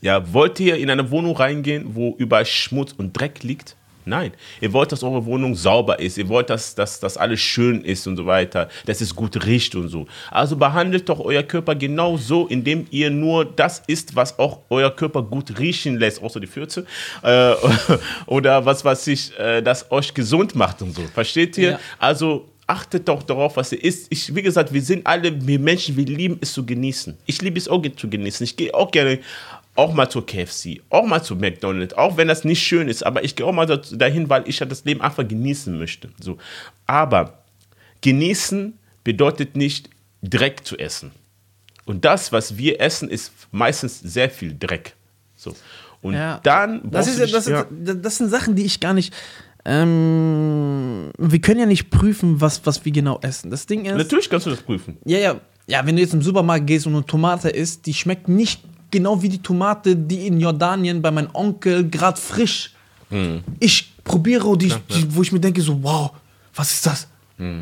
Ja, 0.00 0.32
wollt 0.32 0.58
ihr 0.60 0.76
in 0.78 0.88
eine 0.88 1.10
Wohnung 1.10 1.36
reingehen, 1.36 1.94
wo 1.94 2.14
überall 2.18 2.46
Schmutz 2.46 2.92
und 2.96 3.12
Dreck 3.12 3.42
liegt? 3.42 3.76
Nein. 4.04 4.32
Ihr 4.60 4.72
wollt, 4.72 4.92
dass 4.92 5.02
eure 5.02 5.24
Wohnung 5.24 5.54
sauber 5.54 5.98
ist. 5.98 6.18
Ihr 6.18 6.28
wollt, 6.28 6.50
dass, 6.50 6.74
dass, 6.74 7.00
dass 7.00 7.16
alles 7.16 7.40
schön 7.40 7.82
ist 7.84 8.06
und 8.06 8.16
so 8.16 8.26
weiter. 8.26 8.68
Dass 8.86 9.00
es 9.00 9.14
gut 9.14 9.44
riecht 9.44 9.74
und 9.74 9.88
so. 9.88 10.06
Also 10.30 10.56
behandelt 10.56 11.08
doch 11.08 11.20
euer 11.20 11.42
Körper 11.42 11.74
genau 11.74 12.16
so, 12.16 12.46
indem 12.46 12.86
ihr 12.90 13.10
nur 13.10 13.44
das 13.44 13.82
isst, 13.86 14.16
was 14.16 14.38
auch 14.38 14.60
euer 14.70 14.90
Körper 14.90 15.22
gut 15.22 15.58
riechen 15.58 15.98
lässt, 15.98 16.22
außer 16.22 16.40
die 16.40 16.46
Fürze. 16.46 16.86
Äh, 17.22 17.54
oder 18.26 18.64
was, 18.64 18.84
was 18.84 19.04
sich, 19.04 19.38
äh, 19.38 19.62
das 19.62 19.90
euch 19.90 20.14
gesund 20.14 20.54
macht 20.54 20.82
und 20.82 20.94
so. 20.94 21.02
Versteht 21.12 21.58
ihr? 21.58 21.72
Ja. 21.72 21.80
Also 21.98 22.46
achtet 22.70 23.08
doch 23.08 23.22
darauf, 23.24 23.56
was 23.56 23.72
ihr 23.72 23.82
isst. 23.82 24.06
Ich, 24.10 24.32
wie 24.34 24.42
gesagt, 24.42 24.72
wir 24.72 24.80
sind 24.80 25.06
alle, 25.06 25.44
wir 25.46 25.58
Menschen, 25.58 25.96
wir 25.96 26.06
lieben 26.06 26.38
es 26.40 26.52
zu 26.52 26.64
genießen. 26.64 27.16
Ich 27.26 27.42
liebe 27.42 27.58
es 27.58 27.68
auch 27.68 27.82
zu 27.96 28.08
genießen. 28.08 28.44
Ich 28.44 28.56
gehe 28.56 28.72
auch 28.72 28.90
gerne 28.92 29.18
auch 29.80 29.92
mal 29.94 30.08
zur 30.10 30.26
KFC, 30.26 30.82
auch 30.90 31.06
mal 31.06 31.22
zu 31.22 31.36
McDonald's, 31.36 31.94
auch 31.94 32.16
wenn 32.18 32.28
das 32.28 32.44
nicht 32.44 32.62
schön 32.62 32.88
ist, 32.88 33.02
aber 33.04 33.24
ich 33.24 33.34
gehe 33.34 33.46
auch 33.46 33.52
mal 33.52 33.66
dahin, 33.66 34.28
weil 34.28 34.42
ich 34.46 34.58
ja 34.60 34.66
das 34.66 34.84
Leben 34.84 35.00
einfach 35.00 35.26
genießen 35.26 35.76
möchte. 35.78 36.10
So. 36.20 36.36
Aber 36.86 37.38
genießen 38.02 38.78
bedeutet 39.04 39.56
nicht 39.56 39.88
Dreck 40.22 40.66
zu 40.66 40.76
essen. 40.78 41.12
Und 41.86 42.04
das, 42.04 42.30
was 42.30 42.56
wir 42.58 42.80
essen, 42.80 43.08
ist 43.08 43.32
meistens 43.52 44.00
sehr 44.00 44.28
viel 44.30 44.54
Dreck. 44.58 44.94
So. 45.34 45.54
Und 46.02 46.14
Ja. 46.14 46.40
dann 46.42 46.82
Das, 46.90 47.08
ist, 47.08 47.18
dich- 47.18 47.32
das, 47.32 47.46
ja. 47.46 47.64
das 47.70 48.16
sind 48.18 48.28
Sachen, 48.28 48.54
die 48.56 48.64
ich 48.64 48.80
gar 48.80 48.92
nicht. 48.94 49.14
Ähm, 49.64 51.10
wir 51.18 51.40
können 51.40 51.60
ja 51.60 51.66
nicht 51.66 51.90
prüfen, 51.90 52.40
was, 52.40 52.64
was 52.66 52.84
wir 52.84 52.92
genau 52.92 53.18
essen. 53.22 53.50
Das 53.50 53.66
Ding 53.66 53.84
ist. 53.86 53.96
Natürlich 53.96 54.28
kannst 54.30 54.46
du 54.46 54.50
das 54.50 54.60
prüfen. 54.62 54.98
Ja, 55.04 55.18
ja. 55.18 55.40
Ja, 55.66 55.86
wenn 55.86 55.94
du 55.96 56.02
jetzt 56.02 56.14
im 56.14 56.22
Supermarkt 56.22 56.66
gehst 56.66 56.86
und 56.86 56.94
eine 56.94 57.04
Tomate 57.06 57.48
isst, 57.48 57.86
die 57.86 57.94
schmeckt 57.94 58.28
nicht 58.28 58.62
genau 58.90 59.20
wie 59.22 59.28
die 59.28 59.42
Tomate, 59.42 59.94
die 59.96 60.26
in 60.26 60.40
Jordanien 60.40 61.00
bei 61.02 61.10
meinem 61.10 61.30
Onkel 61.32 61.88
gerade 61.88 62.20
frisch. 62.20 62.72
Ich 63.58 63.92
probiere 64.04 64.56
die, 64.56 64.68
die, 64.94 65.14
wo 65.14 65.22
ich 65.22 65.32
mir 65.32 65.40
denke, 65.40 65.60
so, 65.62 65.82
wow, 65.82 66.10
was 66.54 66.70
ist 66.72 66.86
das? 66.86 67.08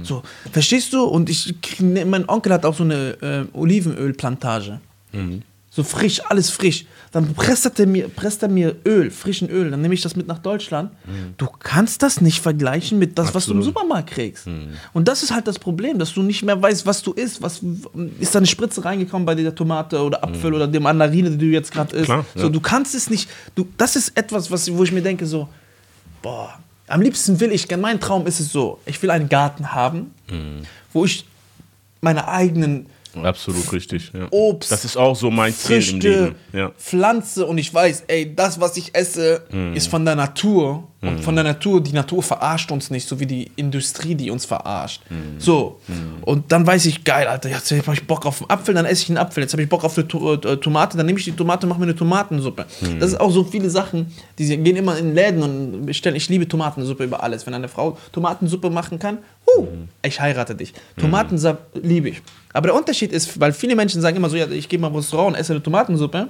So, 0.02 0.23
verstehst 0.52 0.92
du? 0.92 1.04
Und 1.04 1.30
ich, 1.30 1.54
ne, 1.78 2.04
mein 2.04 2.28
Onkel 2.28 2.52
hat 2.52 2.64
auch 2.66 2.75
so 2.75 2.82
eine 2.85 3.11
äh, 3.23 3.56
Olivenölplantage. 3.56 4.80
So 5.70 5.82
frisch, 5.82 6.20
alles 6.28 6.50
frisch. 6.50 6.87
Dann 7.12 7.34
presst 7.34 7.78
er 7.78 7.87
mir, 7.87 8.08
presst 8.08 8.42
er 8.42 8.48
mir 8.48 8.76
Öl, 8.87 9.10
frischen 9.10 9.48
Öl. 9.48 9.70
Dann 9.70 9.80
nehme 9.80 9.94
ich 9.94 10.02
das 10.02 10.16
mit 10.16 10.26
nach 10.26 10.38
Deutschland. 10.38 10.90
Du 11.37 11.46
kannst 11.46 12.02
das 12.02 12.20
nicht 12.20 12.40
vergleichen 12.40 12.98
mit 12.98 13.18
das, 13.18 13.34
was 13.34 13.46
du 13.46 13.52
im 13.52 13.58
Absolut. 13.58 13.76
Supermarkt 13.76 14.10
kriegst. 14.10 14.46
Und 14.92 15.08
das 15.08 15.22
ist 15.22 15.32
halt 15.32 15.46
das 15.46 15.58
Problem, 15.58 15.98
dass 15.98 16.12
du 16.12 16.22
nicht 16.22 16.42
mehr 16.42 16.60
weißt, 16.60 16.84
was 16.87 17.02
du 17.02 17.12
isst. 17.12 17.40
Was, 17.42 17.60
ist 18.18 18.34
da 18.34 18.38
eine 18.38 18.46
Spritze 18.46 18.84
reingekommen 18.84 19.25
bei 19.25 19.34
der 19.34 19.54
Tomate 19.54 20.02
oder 20.02 20.22
Apfel 20.25 20.52
oder 20.54 20.66
der 20.66 20.80
Mandarine, 20.80 21.30
die 21.30 21.38
du 21.38 21.46
jetzt 21.46 21.72
gerade 21.72 21.94
isst? 21.96 22.06
Klar, 22.06 22.26
So, 22.34 22.44
ja. 22.44 22.48
du 22.48 22.60
kannst 22.60 22.94
es 22.94 23.08
nicht. 23.10 23.28
Du, 23.54 23.66
das 23.76 23.96
ist 23.96 24.16
etwas, 24.16 24.50
was, 24.50 24.70
wo 24.72 24.82
ich 24.84 24.92
mir 24.92 25.02
denke, 25.02 25.26
so, 25.26 25.48
boah, 26.22 26.58
am 26.88 27.00
liebsten 27.02 27.38
will 27.40 27.52
ich, 27.52 27.68
mein 27.76 28.00
Traum 28.00 28.26
ist 28.26 28.40
es 28.40 28.50
so, 28.50 28.80
ich 28.87 29.00
will 29.02 29.10
einen 29.10 29.28
Garten 29.28 29.72
haben, 29.72 30.12
wo 30.92 31.04
ich 31.04 31.25
meine 32.00 32.28
eigenen 32.28 32.87
Absolut 33.22 33.72
richtig. 33.72 34.10
Ja. 34.14 34.26
Obst, 34.30 34.70
Das 34.70 34.84
ist 34.84 34.96
auch 34.96 35.16
so 35.16 35.30
mein 35.30 35.52
Ziel 35.54 35.86
im 35.88 36.00
Leben. 36.00 36.34
Ja. 36.52 36.70
Pflanze 36.78 37.46
und 37.46 37.58
ich 37.58 37.72
weiß, 37.72 38.04
ey, 38.08 38.34
das, 38.34 38.60
was 38.60 38.76
ich 38.76 38.94
esse, 38.94 39.42
Mhm. 39.50 39.74
ist 39.74 39.88
von 39.88 40.04
der 40.04 40.14
Natur. 40.16 40.84
Und 41.00 41.20
von 41.20 41.36
der 41.36 41.44
Natur, 41.44 41.80
die 41.80 41.92
Natur 41.92 42.24
verarscht 42.24 42.72
uns 42.72 42.90
nicht, 42.90 43.06
so 43.06 43.20
wie 43.20 43.26
die 43.26 43.52
Industrie, 43.54 44.16
die 44.16 44.32
uns 44.32 44.44
verarscht. 44.46 45.00
Mhm. 45.08 45.38
So. 45.38 45.78
Und 46.22 46.50
dann 46.50 46.66
weiß 46.66 46.87
ich, 46.87 47.04
geil, 47.04 47.28
Alter, 47.28 47.48
jetzt 47.50 47.70
habe 47.70 47.92
ich 47.94 48.04
Bock 48.04 48.26
auf 48.26 48.40
einen 48.42 48.50
Apfel, 48.50 48.74
dann 48.74 48.85
esse 48.85 49.04
ich 49.04 49.09
einen 49.11 49.18
Apfel. 49.18 49.44
Jetzt 49.44 49.52
habe 49.52 49.62
ich 49.62 49.68
Bock 49.68 49.85
auf 49.85 49.96
eine 49.96 50.09
äh, 50.09 50.56
Tomate, 50.56 50.96
dann 50.96 51.06
nehme 51.06 51.20
ich 51.20 51.24
die 51.24 51.30
Tomate, 51.30 51.68
mache 51.68 51.78
mir 51.78 51.85
eine 51.85 51.94
Tomatensuppe. 51.94 52.66
Mhm. 52.80 52.98
Das 52.98 53.11
ist 53.11 53.20
auch 53.20 53.30
so 53.30 53.44
viele 53.44 53.70
Sachen, 53.70 54.12
die 54.40 54.46
gehen 54.56 54.74
immer 54.74 54.98
in 54.98 55.14
Läden 55.14 55.40
und 55.44 55.87
bestellen. 55.87 56.16
Ich 56.16 56.28
liebe 56.28 56.48
Tomatensuppe 56.48 57.04
über 57.04 57.22
alles. 57.22 57.46
Wenn 57.46 57.54
eine 57.54 57.68
Frau 57.68 57.96
Tomatensuppe 58.11 58.68
machen 58.68 58.98
kann, 58.98 59.18
huh, 59.46 59.62
Mhm. 59.66 59.88
ich 60.02 60.20
heirate 60.20 60.56
dich. 60.56 60.74
Tomatensuppe 60.98 61.78
liebe 61.80 62.09
ich. 62.09 62.22
Aber 62.52 62.68
der 62.68 62.74
Unterschied 62.76 63.12
ist, 63.12 63.38
weil 63.38 63.52
viele 63.52 63.76
Menschen 63.76 64.00
sagen 64.00 64.16
immer 64.16 64.30
so, 64.30 64.37
ja, 64.37 64.48
ich 64.48 64.68
gehe 64.68 64.78
mal 64.78 64.88
ins 64.88 64.96
Restaurant 64.98 65.34
und 65.34 65.40
esse 65.40 65.52
eine 65.52 65.62
Tomatensuppe. 65.62 66.28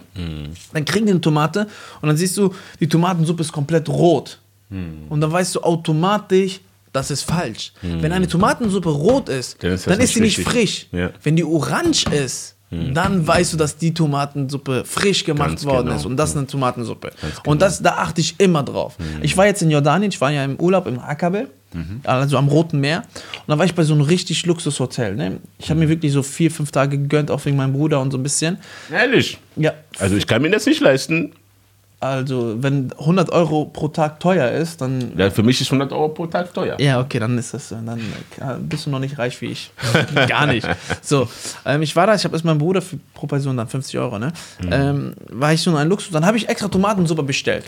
Dann 0.73 0.85
kriegen 0.85 1.07
die 1.07 1.13
eine 1.13 1.21
Tomate 1.21 1.67
und 2.01 2.09
dann 2.09 2.17
siehst 2.17 2.37
du, 2.37 2.53
die 2.81 2.89
Tomatensuppe 2.89 3.43
ist 3.43 3.53
komplett 3.53 3.89
rot. 3.89 4.39
Und 4.71 5.21
dann 5.21 5.33
weißt 5.33 5.55
du 5.55 5.61
automatisch, 5.63 6.61
das 6.93 7.11
ist 7.11 7.23
falsch. 7.23 7.73
Wenn 7.83 8.13
eine 8.13 8.27
Tomatensuppe 8.29 8.91
rot 8.91 9.29
ist, 9.29 9.63
Dann 9.63 9.73
ist 9.73 9.87
dann 9.87 10.01
ist 10.01 10.15
sie 10.15 10.21
nicht 10.21 10.41
frisch. 10.41 10.89
Ja. 10.93 11.11
Wenn 11.23 11.37
die 11.37 11.45
orange 11.45 12.05
ist, 12.11 12.57
dann 12.71 13.27
weißt 13.27 13.55
du, 13.55 13.57
dass 13.57 13.77
die 13.79 13.95
Tomatensuppe 13.95 14.85
frisch 14.85 15.25
gemacht 15.25 15.49
Ganz 15.49 15.65
worden 15.65 15.87
genau. 15.87 15.97
ist. 15.97 16.05
Und 16.05 16.17
das 16.17 16.31
ist 16.31 16.37
eine 16.37 16.47
Tomatensuppe. 16.47 17.11
genau. 17.21 17.33
Und 17.51 17.63
das, 17.63 17.83
da 17.83 17.93
achte 17.97 18.21
ich 18.21 18.35
immer 18.39 18.63
drauf. 18.63 18.97
Ich 19.23 19.37
war 19.37 19.47
jetzt 19.47 19.63
in 19.63 19.71
Jordanien, 19.71 20.11
ich 20.11 20.21
war 20.21 20.31
ja 20.31 20.45
im 20.45 20.57
Urlaub 20.57 20.87
im 20.87 20.99
Akabel, 20.99 21.49
also 22.05 22.37
am 22.37 22.49
Roten 22.49 22.81
Meer. 22.81 22.99
Und 22.99 23.49
da 23.49 23.59
war 23.59 23.65
ich 23.65 23.75
bei 23.75 23.85
so 23.85 23.95
einem 23.95 24.03
richtig 24.03 24.45
Luxushotel. 24.47 25.15
Ne? 25.15 25.39
Ich 25.59 25.71
habe 25.71 25.81
mir 25.81 25.89
wirklich 25.89 26.13
so 26.13 26.23
vier, 26.23 26.51
fünf 26.51 26.71
Tage 26.71 26.99
gegönnt, 26.99 27.31
auch 27.31 27.45
wegen 27.45 27.57
meinem 27.57 27.73
Bruder 27.73 28.01
und 28.01 28.11
so 28.11 28.19
ein 28.19 28.23
bisschen. 28.23 28.59
Ehrlich. 28.93 29.39
Ja, 29.57 29.73
Also 29.99 30.17
ich 30.17 30.27
kann 30.27 30.43
mir 30.43 30.51
das 30.51 30.67
nicht 30.67 30.81
leisten. 30.81 31.33
Also 32.01 32.57
wenn 32.63 32.93
100 32.99 33.31
Euro 33.31 33.65
pro 33.65 33.89
Tag 33.89 34.21
teuer 34.21 34.51
ist, 34.53 34.81
dann 34.81 35.13
Ja, 35.17 35.31
für 35.31 35.43
mich 35.43 35.61
ist 35.61 35.67
100 35.69 35.91
Euro 35.93 36.09
pro 36.11 36.27
Tag 36.27 36.55
teuer. 36.55 36.81
Ja, 36.81 37.01
okay, 37.01 37.19
dann 37.19 37.37
ist 37.39 37.55
das, 37.55 37.71
dann 37.71 37.89
äh, 38.39 38.55
bist 38.61 38.87
du 38.87 38.91
noch 38.91 39.01
nicht 39.01 39.19
reich 39.19 39.41
wie 39.41 39.47
ich. 39.47 39.71
Gar 40.29 40.47
nicht. 40.47 40.67
So, 41.03 41.29
ähm, 41.65 41.83
ich 41.83 41.97
war 41.97 42.07
da, 42.07 42.15
ich 42.15 42.23
habe 42.25 42.35
erst 42.35 42.45
meinem 42.45 42.59
Bruder 42.59 42.83
für, 42.83 42.99
pro 43.15 43.27
Person 43.27 43.57
dann 43.57 43.67
50 43.69 43.99
Euro, 43.99 44.19
ne? 44.19 44.33
Ähm, 44.71 45.15
war 45.31 45.53
ich 45.53 45.61
so 45.61 45.71
in 45.73 45.77
einem 45.77 45.91
Luxus, 45.91 46.13
dann 46.13 46.25
habe 46.25 46.37
ich 46.37 46.49
extra 46.49 46.69
Tomatensuppe 46.69 47.23
bestellt. 47.25 47.65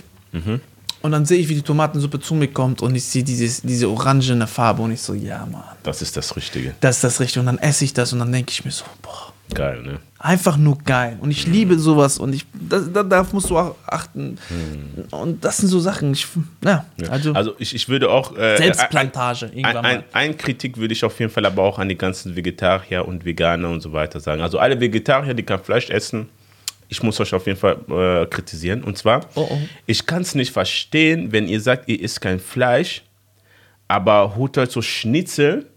Und 1.03 1.13
dann 1.13 1.25
sehe 1.25 1.39
ich, 1.39 1.49
wie 1.49 1.55
die 1.55 1.63
Tomatensuppe 1.63 2.21
zu 2.21 2.35
mir 2.35 2.49
kommt 2.49 2.83
und 2.83 2.95
ich 2.95 3.05
sehe 3.05 3.25
dieses, 3.25 3.63
diese 3.63 3.89
orangene 3.89 4.47
Farbe 4.47 4.83
und 4.83 4.93
ich 4.93 5.01
so, 5.01 5.15
ja, 5.15 5.47
Mann, 5.51 5.63
Das 5.83 6.03
ist 6.03 6.17
das 6.17 6.37
Richtige. 6.37 6.75
das 6.81 6.97
ist 6.97 7.05
das 7.05 7.21
Richtige. 7.21 7.41
Und 7.41 7.47
dann 7.47 7.59
esse 7.59 7.85
ich 7.85 7.95
das 7.95 8.13
und 8.13 8.19
dann 8.21 8.31
denke 8.31 8.51
ich 8.53 8.65
mir 8.65 8.71
so, 8.71 8.85
boah, 9.03 9.33
Geil, 9.55 9.83
ne? 9.83 10.01
einfach 10.21 10.59
nur 10.59 10.79
geil. 10.79 11.17
Und 11.21 11.31
ich 11.31 11.47
liebe 11.47 11.79
sowas 11.79 12.19
und 12.19 12.35
ich, 12.35 12.45
da, 12.53 13.03
darauf 13.03 13.33
musst 13.33 13.49
du 13.49 13.59
auch 13.59 13.75
achten. 13.87 14.39
Und 15.11 15.43
das 15.45 15.57
sind 15.57 15.69
so 15.69 15.81
Sachen, 15.81 16.13
ich, 16.13 16.27
ja, 16.63 16.85
also, 17.09 17.33
Also 17.33 17.55
ich, 17.59 17.75
ich 17.75 17.89
würde 17.89 18.11
auch... 18.11 18.37
Äh, 18.37 18.59
Selbstplantage 18.59 19.47
Ein, 19.47 19.53
irgendwann 19.55 19.85
ein, 19.85 19.97
mal. 19.97 20.05
ein 20.13 20.37
Kritik 20.37 20.77
würde 20.77 20.93
ich 20.93 21.03
auf 21.05 21.19
jeden 21.19 21.33
Fall 21.33 21.47
aber 21.47 21.63
auch 21.63 21.79
an 21.79 21.89
die 21.89 21.97
ganzen 21.97 22.37
Vegetarier 22.37 23.09
und 23.09 23.25
Veganer 23.25 23.71
und 23.71 23.81
so 23.81 23.93
weiter 23.93 24.21
sagen. 24.21 24.43
Also 24.43 24.59
alle 24.59 24.79
Vegetarier, 24.79 25.33
die 25.33 25.43
kein 25.43 25.61
Fleisch 25.61 25.89
essen, 25.89 26.29
ich 26.89 27.03
muss 27.03 27.19
euch 27.19 27.33
auf 27.33 27.47
jeden 27.47 27.59
Fall 27.59 27.79
äh, 27.89 28.27
kritisieren. 28.27 28.85
Und 28.85 28.99
zwar, 28.99 29.21
Oh, 29.37 29.49
oh. 29.51 29.59
ich 29.87 30.05
kann 30.05 30.23
es 30.23 30.35
nicht 30.35 30.53
verstehen, 30.53 31.33
wenn 31.33 31.49
ihr 31.49 31.61
sagt, 31.61 31.89
ihr 31.89 32.01
isst 32.01 32.21
kein 32.21 32.41
Fleisch, 32.41 33.05
aber 33.89 34.37
holt 34.37 34.59
euch 34.59 34.71
so 34.71 34.83
Schnitzel 34.83 35.70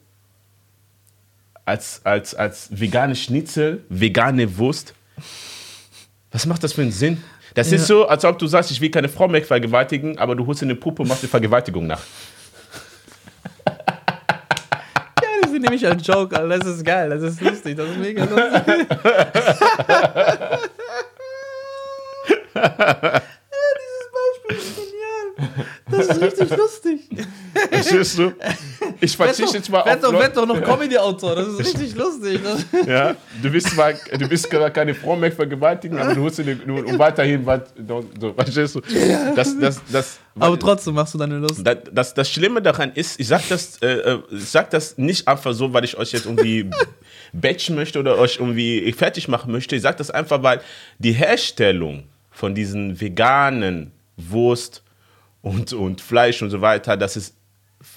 als, 1.65 2.01
als, 2.03 2.35
als 2.35 2.67
vegane 2.71 3.15
Schnitzel, 3.15 3.83
vegane 3.89 4.57
Wurst. 4.57 4.93
Was 6.31 6.45
macht 6.45 6.63
das 6.63 6.73
für 6.73 6.81
einen 6.81 6.91
Sinn? 6.91 7.23
Das 7.53 7.71
ist 7.71 7.85
so, 7.85 8.07
als 8.07 8.25
ob 8.25 8.39
du 8.39 8.47
sagst, 8.47 8.71
ich 8.71 8.81
will 8.81 8.89
keine 8.89 9.07
Frau 9.09 9.27
mehr 9.27 9.43
vergewaltigen, 9.43 10.17
aber 10.17 10.35
du 10.35 10.47
holst 10.47 10.61
dir 10.61 10.65
eine 10.65 10.75
Puppe 10.75 11.03
und 11.03 11.07
machst 11.07 11.21
die 11.23 11.27
Vergewaltigung 11.27 11.87
nach. 11.87 12.01
Ja, 15.21 15.29
das 15.41 15.51
ist 15.51 15.61
nämlich 15.61 15.85
ein 15.87 15.99
Joke, 15.99 16.35
Alter. 16.35 16.59
Das 16.59 16.67
ist 16.67 16.83
geil, 16.83 17.09
das 17.09 17.21
ist 17.21 17.39
lustig, 17.41 17.77
das 17.77 17.89
ist 17.89 17.97
mega 17.97 18.23
lustig. 18.23 18.43
ja, 22.55 23.21
dieses 23.79 24.07
Beispiel 24.11 24.57
ist 24.57 24.75
genial. 24.75 25.51
Das 25.91 26.07
ist 26.07 26.21
richtig 26.21 26.57
lustig. 26.57 27.09
Verstehst 27.71 28.17
du? 28.17 28.33
Ich 29.03 29.17
verzichte 29.17 29.57
jetzt 29.57 29.69
mal 29.69 29.81
auf 29.81 29.85
Werd 29.85 30.03
doch, 30.03 30.13
werd 30.13 30.37
doch 30.37 30.45
noch 30.45 30.61
Comedy-Autor, 30.61 31.35
das 31.35 31.47
ist 31.47 31.59
richtig 31.65 31.95
lustig. 31.95 32.39
Ja, 32.87 33.15
du 33.41 33.49
bist 33.49 33.69
zwar, 33.69 33.93
du 33.93 34.27
bist 34.27 34.49
keine 34.49 34.93
Frau 34.93 35.15
mehr 35.15 35.31
vergewaltigen, 35.31 35.97
aber 35.97 36.13
du 36.13 36.21
holst 36.21 36.39
dir 36.39 36.57
und 36.67 36.99
weiterhin 36.99 37.45
was, 37.45 37.61
so, 37.87 38.33
verstehst 38.33 38.75
du? 38.75 38.81
Das, 39.35 39.57
das, 39.59 39.81
das, 39.91 40.19
aber 40.39 40.57
trotzdem 40.59 40.93
machst 40.93 41.13
du 41.13 41.17
deine 41.17 41.37
Lust. 41.37 41.65
das, 41.65 41.77
das, 41.91 42.13
das 42.13 42.29
Schlimme 42.29 42.61
daran 42.61 42.91
ist, 42.93 43.19
ich 43.19 43.27
sag 43.27 43.47
das, 43.49 43.77
äh, 43.81 43.87
äh, 43.87 44.19
ich 44.31 44.49
sag 44.49 44.69
das 44.69 44.97
nicht 44.97 45.27
einfach 45.27 45.53
so, 45.53 45.73
weil 45.73 45.83
ich 45.83 45.97
euch 45.97 46.11
jetzt 46.11 46.25
irgendwie 46.25 46.69
batchen 47.33 47.75
möchte 47.75 47.99
oder 47.99 48.17
euch 48.17 48.37
irgendwie 48.39 48.91
fertig 48.93 49.27
machen 49.27 49.51
möchte. 49.51 49.75
Ich 49.75 49.81
sag 49.81 49.97
das 49.97 50.11
einfach, 50.11 50.43
weil 50.43 50.61
die 50.99 51.13
Herstellung 51.13 52.03
von 52.31 52.55
diesen 52.55 52.99
veganen 52.99 53.91
Wurst 54.17 54.83
und, 55.41 55.73
und 55.73 56.01
Fleisch 56.01 56.41
und 56.41 56.49
so 56.49 56.61
weiter, 56.61 56.95
das 56.97 57.17
ist 57.17 57.35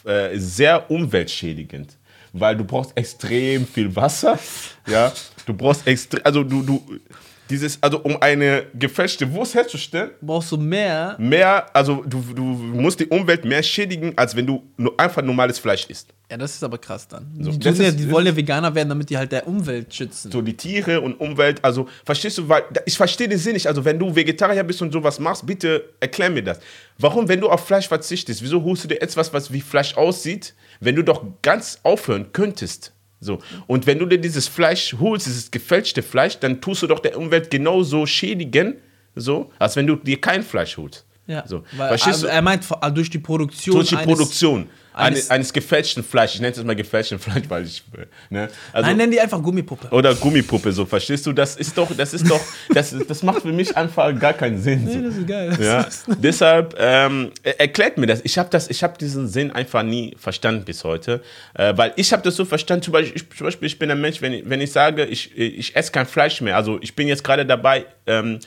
äh, 0.05 0.37
sehr 0.37 0.91
umweltschädigend. 0.91 1.97
Weil 2.33 2.57
du 2.57 2.65
brauchst 2.65 2.97
extrem 2.97 3.67
viel 3.67 3.95
Wasser, 3.97 4.39
ja, 4.87 5.13
du 5.47 5.55
brauchst 5.55 5.87
extrem, 5.87 6.21
also 6.25 6.45
du, 6.45 6.63
du, 6.63 7.01
dieses, 7.51 7.83
also 7.83 8.01
um 8.01 8.21
eine 8.21 8.67
gefälschte 8.75 9.31
Wurst 9.33 9.55
herzustellen, 9.55 10.11
Brauchst 10.21 10.53
du 10.53 10.57
mehr? 10.57 11.17
mehr, 11.19 11.67
also 11.75 12.05
du, 12.07 12.23
du 12.35 12.43
musst 12.43 13.01
die 13.01 13.07
Umwelt 13.07 13.45
mehr 13.45 13.63
schädigen, 13.63 14.13
als 14.17 14.35
wenn 14.35 14.47
du 14.47 14.63
nur 14.77 14.99
einfach 14.99 15.23
normales 15.23 15.59
Fleisch 15.59 15.87
isst. 15.87 16.13
Ja, 16.31 16.37
das 16.37 16.55
ist 16.55 16.65
aber 16.65 16.79
krass 16.79 17.07
dann. 17.07 17.31
So, 17.41 17.53
die, 17.53 17.69
ja, 17.69 17.91
die 17.93 18.11
wollen 18.11 18.27
ja 18.27 18.35
Veganer 18.35 18.75
werden, 18.75 18.89
damit 18.89 19.11
die 19.11 19.17
halt 19.17 19.31
der 19.31 19.47
Umwelt 19.47 19.95
schützen. 19.95 20.33
So 20.33 20.43
die 20.43 20.57
Tiere 20.57 21.01
und 21.01 21.15
Umwelt, 21.21 21.65
also 21.65 21.89
verstehst 22.05 22.39
du, 22.39 22.49
weil 22.49 22.65
ich 22.85 22.97
verstehe 22.97 23.29
den 23.29 23.39
Sinn 23.39 23.53
nicht. 23.53 23.69
Also 23.69 23.85
wenn 23.85 23.97
du 23.99 24.15
Vegetarier 24.15 24.65
bist 24.65 24.83
und 24.83 24.93
sowas 24.93 25.21
machst, 25.21 25.47
bitte 25.47 25.91
erklär 26.01 26.31
mir 26.31 26.43
das. 26.43 26.59
Warum, 26.99 27.29
wenn 27.29 27.41
du 27.41 27.49
auf 27.49 27.65
Fleisch 27.65 27.87
verzichtest, 27.87 28.43
wieso 28.43 28.65
holst 28.65 28.83
du 28.85 28.89
dir 28.89 29.01
etwas, 29.01 29.33
was 29.33 29.53
wie 29.53 29.61
Fleisch 29.61 29.97
aussieht, 29.97 30.55
wenn 30.81 30.97
du 30.97 31.05
doch 31.05 31.25
ganz 31.43 31.79
aufhören 31.85 32.33
könntest? 32.33 32.93
So. 33.21 33.39
Und 33.67 33.87
wenn 33.87 33.99
du 33.99 34.07
dir 34.07 34.19
dieses 34.19 34.47
Fleisch 34.49 34.95
holst, 34.99 35.27
dieses 35.27 35.51
gefälschte 35.51 36.03
Fleisch, 36.03 36.39
dann 36.39 36.61
tust 36.61 36.83
du 36.83 36.87
doch 36.87 36.99
der 37.01 37.17
Umwelt 37.19 37.51
genauso 37.51 38.07
schädigen, 38.07 38.77
so, 39.15 39.51
als 39.59 39.77
wenn 39.77 39.87
du 39.87 39.97
dir 39.97 40.21
kein 40.21 40.43
Fleisch 40.43 40.77
holst. 40.77 41.07
Ja, 41.27 41.47
So. 41.47 41.65
weil, 41.77 41.89
Verstehst 41.89 42.23
du? 42.23 42.27
er, 42.29 42.41
meint 42.43 42.65
durch 42.95 43.11
die 43.11 43.19
Produktion. 43.19 43.77
Durch 43.77 43.89
die 43.89 43.97
Produktion 43.97 44.69
eines- 44.97 45.31
eines, 45.31 45.53
gefälschten 45.53 46.03
Fleisch. 46.03 46.35
Ich 46.35 46.41
nenne 46.41 46.53
es 46.53 46.57
jetzt 46.59 46.67
mal 46.67 46.75
gefälschten 46.77 47.19
Fleisch, 47.19 47.45
weil 47.49 47.65
ich. 47.67 47.83
Ne? 48.31 48.49
Also, 48.73 48.89
Nein, 48.89 48.97
nenn 48.97 49.11
die 49.11 49.21
einfach 49.21 49.43
Gummipuppe. 49.43 49.89
oder 49.91 50.15
Gummipuppe, 50.15 50.73
so, 50.73 50.85
verstehst 50.87 51.27
du? 51.27 51.33
Das 51.33 51.57
ist 51.57 51.77
doch, 51.77 51.91
das 51.97 52.15
ist 52.15 52.29
doch, 52.31 52.41
das, 52.75 52.95
das 53.07 53.23
macht 53.23 53.43
für 53.43 53.53
mich 53.53 53.77
einfach 53.77 54.19
gar 54.19 54.33
keinen 54.33 54.61
Sinn. 54.61 54.89
So. 54.91 55.01
das 55.01 55.17
ist 55.17 55.27
geil. 55.27 55.57
Ja, 55.61 55.87
deshalb 56.19 56.75
ähm, 56.79 57.31
er- 57.43 57.61
erklärt 57.61 57.99
mir 57.99 58.07
das. 58.07 58.21
Ich 58.25 58.39
habe 58.39 58.49
das, 58.51 58.69
ich 58.71 58.83
habe 58.83 58.97
diesen 58.99 59.29
Sinn 59.29 59.51
einfach 59.51 59.83
nie 59.83 60.15
verstanden 60.19 60.65
bis 60.65 60.83
heute, 60.85 61.23
äh, 61.55 61.73
weil 61.77 61.93
ich 61.97 62.13
habe 62.13 62.23
das 62.23 62.37
so 62.37 62.45
verstanden. 62.45 62.83
Zum 62.85 62.93
Beispiel, 62.93 63.17
ich, 63.17 63.37
zum 63.37 63.47
Beispiel, 63.47 63.67
ich 63.67 63.79
bin 63.79 63.91
ein 63.91 64.01
Mensch, 64.01 64.21
wenn 64.23 64.33
ich, 64.33 64.49
wenn 64.49 64.61
ich 64.61 64.73
sage, 64.73 65.05
ich, 65.05 65.37
ich 65.37 65.75
esse 65.77 65.93
kein 65.93 66.07
Fleisch 66.07 66.41
mehr. 66.41 66.57
Also 66.57 66.79
ich 66.81 66.95
bin 66.97 67.09
jetzt 67.09 67.23
gerade 67.25 67.45
dabei. 67.47 67.85
Ähm, 68.07 68.37
äh, 68.37 68.39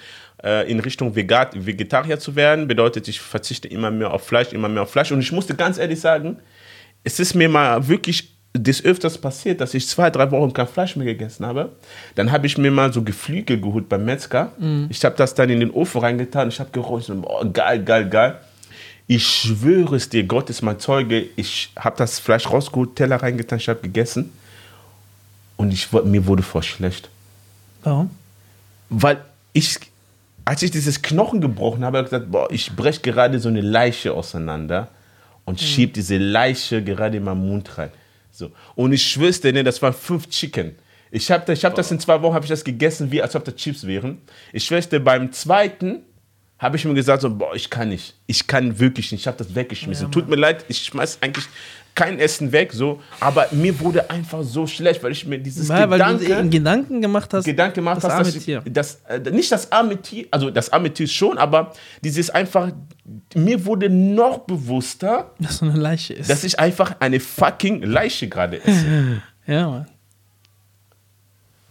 in 0.41 0.80
Richtung 0.80 1.15
Vegetarier 1.15 2.19
zu 2.19 2.36
werden, 2.36 2.67
bedeutet, 2.67 3.08
ich 3.08 3.19
verzichte 3.19 3.67
immer 3.67 3.91
mehr 3.91 4.13
auf 4.13 4.25
Fleisch, 4.25 4.54
immer 4.54 4.69
mehr 4.69 4.84
auf 4.84 4.91
Fleisch. 4.91 5.12
Und 5.12 5.19
ich 5.19 5.32
musste 5.32 5.56
ganz 5.56 5.78
ehrlich 5.78 5.99
sagen, 5.99 6.38
es 7.04 7.19
ist 7.19 7.34
mir 7.34 7.49
mal 7.49 7.88
wirklich 7.88 8.32
des 8.56 8.84
Öfters 8.84 9.17
passiert, 9.17 9.62
dass 9.62 9.73
ich 9.73 9.88
zwei, 9.88 10.10
drei 10.10 10.32
Wochen 10.32 10.54
kein 10.54 10.67
Fleisch 10.67 10.95
mehr 10.95 11.06
gegessen 11.06 11.45
habe. 11.45 11.73
Dann 12.15 12.32
habe 12.32 12.47
ich 12.47 12.58
mir 12.58 12.71
mal 12.71 12.91
so 12.91 13.04
Geflügel 13.04 13.62
geholt 13.62 13.89
beim 13.89 14.06
Metzger. 14.06 14.52
Ich 14.89 15.04
habe 15.06 15.15
das 15.15 15.36
dann 15.36 15.49
in 15.49 15.60
den 15.60 15.71
Ofen 15.71 16.02
reingetan. 16.02 16.49
Ich 16.49 16.60
habe 16.60 16.71
geräuchert. 16.71 17.10
und, 17.10 17.21
Boah, 17.21 17.45
geil, 17.45 17.84
geil, 17.84 18.10
geil. 18.10 18.39
Ich 19.08 19.28
schwöre 19.28 19.95
es 19.95 20.10
dir, 20.10 20.23
Gott 20.23 20.49
ist 20.49 20.62
mein 20.62 20.80
Zeuge. 20.80 21.25
Ich 21.36 21.71
habe 21.75 21.97
das 21.97 22.19
Fleisch 22.19 22.49
rausgeholt, 22.49 22.95
Teller 22.95 23.17
reingetan, 23.17 23.58
ich 23.58 23.67
habe 23.67 23.82
gegessen. 23.82 24.32
Und 25.58 25.73
ich, 25.73 25.91
mir 25.91 26.25
wurde 26.25 26.43
voll 26.43 26.63
schlecht. 26.63 27.10
Warum? 27.84 28.12
Weil 28.89 29.17
ich, 29.54 29.80
als 30.49 30.63
ich 30.63 30.71
dieses 30.71 31.03
Knochen 31.03 31.41
gebrochen 31.41 31.85
habe, 31.85 31.99
habe 31.99 32.07
ich 32.07 32.12
gesagt, 32.12 32.31
boah, 32.31 32.49
ich 32.49 32.71
breche 32.75 33.01
gerade 33.01 33.38
so 33.39 33.49
eine 33.49 33.62
Leiche 33.62 34.13
auseinander 34.13 34.88
und 35.45 35.62
schieb 35.62 35.93
diese 35.93 36.17
Leiche 36.17 36.83
gerade 36.83 37.17
in 37.17 37.23
meinen 37.23 37.47
Mund 37.47 37.77
rein. 37.77 37.91
So. 38.31 38.49
Und 38.73 38.91
ich 38.91 39.07
schwör's 39.07 39.39
dir, 39.39 39.53
ne, 39.53 39.63
das 39.63 39.79
waren 39.83 39.93
fünf 39.93 40.27
Chicken. 40.27 40.73
Ich 41.12 41.29
habe 41.29 41.53
ich 41.53 41.63
hab 41.63 41.75
das 41.75 41.91
in 41.91 41.99
zwei 41.99 42.19
Wochen 42.23 42.33
hab 42.33 42.41
ich 42.41 42.49
das 42.49 42.63
gegessen, 42.63 43.12
wie 43.12 43.21
als 43.21 43.35
ob 43.35 43.45
das 43.45 43.57
Chips 43.57 43.85
wären. 43.85 44.23
Ich 44.51 44.65
schwör's 44.65 44.89
dir, 44.89 44.99
beim 44.99 45.31
zweiten 45.31 46.01
habe 46.57 46.77
ich 46.77 46.85
mir 46.85 46.95
gesagt, 46.95 47.21
so, 47.21 47.29
boah, 47.29 47.53
ich 47.53 47.69
kann 47.69 47.89
nicht. 47.89 48.15
Ich 48.25 48.47
kann 48.47 48.79
wirklich 48.79 49.12
nicht. 49.12 49.21
Ich 49.21 49.27
habe 49.27 49.38
das 49.38 49.53
weggeschmissen. 49.53 50.12
Tut 50.12 50.27
mir 50.29 50.35
leid, 50.35 50.65
ich 50.67 50.79
schmeiß 50.79 51.19
eigentlich 51.21 51.45
kein 51.95 52.19
Essen 52.19 52.52
weg, 52.52 52.71
so. 52.73 53.02
Aber 53.19 53.47
mir 53.52 53.78
wurde 53.80 54.10
einfach 54.10 54.43
so 54.43 54.65
schlecht, 54.67 55.04
weil 55.04 55.12
ich 55.12 55.25
mir 55.25 55.38
dieses 55.38 55.67
Weil, 55.69 55.89
weil 55.89 55.99
du 55.99 56.06
Gedanke... 56.06 56.25
dir 56.25 56.38
einen 56.38 56.49
Gedanken 56.49 57.02
gemacht 57.02 57.34
hast. 57.34 57.45
Gedanken 57.45 57.75
gemacht 57.75 57.97
das 57.97 58.06
hast, 58.06 58.13
arme 58.13 58.32
dass 58.32 58.43
Tier. 58.43 58.62
Das, 58.65 59.02
äh, 59.08 59.19
nicht 59.32 59.52
das 59.52 59.71
arme 59.71 60.02
Tier, 60.02 60.28
also 60.32 60.49
das 60.49 60.71
arme 60.71 60.93
Tier 60.93 61.08
schon, 61.08 61.38
aber 61.38 61.73
dieses 62.02 62.30
einfach, 62.30 62.71
mir 63.36 63.65
wurde 63.65 63.89
noch 63.89 64.39
bewusster, 64.39 65.32
Dass 65.39 65.58
so 65.58 65.65
eine 65.65 65.78
Leiche 65.78 66.13
ist. 66.13 66.30
dass 66.30 66.43
ich 66.43 66.60
einfach 66.60 66.95
eine 66.99 67.19
fucking 67.19 67.84
Leiche 67.84 68.30
gerade 68.30 68.63
esse. 68.63 69.21
ja, 69.47 69.69
Mann. 69.69 69.88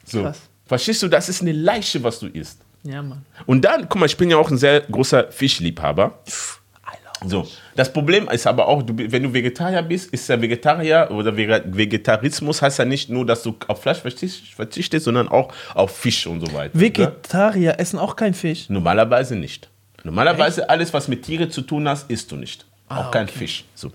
So. 0.04 0.22
Krass. 0.22 0.40
Verstehst 0.66 1.02
du, 1.02 1.08
das 1.08 1.28
ist 1.28 1.40
eine 1.40 1.52
Leiche, 1.52 2.02
was 2.02 2.18
du 2.18 2.26
isst. 2.26 2.60
Ja, 2.82 3.02
Mann. 3.02 3.24
Und 3.46 3.64
dann, 3.64 3.88
guck 3.88 4.00
mal, 4.00 4.06
ich 4.06 4.16
bin 4.16 4.30
ja 4.30 4.36
auch 4.36 4.50
ein 4.50 4.58
sehr 4.58 4.82
großer 4.82 5.32
Fischliebhaber. 5.32 6.18
So, 7.26 7.48
das 7.74 7.92
Problem 7.92 8.28
ist 8.28 8.46
aber 8.46 8.68
auch, 8.68 8.82
du, 8.82 8.94
wenn 8.96 9.22
du 9.22 9.32
Vegetarier 9.32 9.82
bist, 9.82 10.10
ist 10.12 10.28
ja 10.28 10.40
Vegetarier 10.40 11.08
oder 11.10 11.36
Vegetarismus 11.36 12.62
heißt 12.62 12.78
ja 12.78 12.84
nicht 12.84 13.10
nur, 13.10 13.26
dass 13.26 13.42
du 13.42 13.56
auf 13.66 13.82
Fleisch 13.82 13.98
verzichtest, 13.98 15.04
sondern 15.04 15.28
auch 15.28 15.52
auf 15.74 15.96
Fisch 15.96 16.26
und 16.26 16.40
so 16.40 16.52
weiter. 16.52 16.70
ne? 16.74 16.80
Vegetarier 16.80 17.78
essen 17.78 17.98
auch 17.98 18.14
kein 18.14 18.34
Fisch. 18.34 18.70
Normalerweise 18.70 19.34
nicht. 19.34 19.68
Normalerweise 20.04 20.68
alles, 20.70 20.92
was 20.94 21.08
mit 21.08 21.22
Tieren 21.24 21.50
zu 21.50 21.62
tun 21.62 21.88
hat, 21.88 22.04
isst 22.08 22.30
du 22.30 22.36
nicht. 22.36 22.64
Auch 22.88 23.10
kein 23.10 23.28
Fisch. 23.28 23.64
So. 23.74 23.90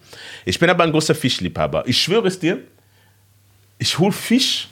Ich 0.46 0.60
bin 0.60 0.70
aber 0.70 0.84
ein 0.84 0.92
großer 0.92 1.16
Fischliebhaber. 1.16 1.84
Ich 1.88 2.00
schwöre 2.00 2.28
es 2.28 2.38
dir, 2.40 2.60
ich 3.80 3.98
hole 3.98 4.12
Fisch 4.12 4.68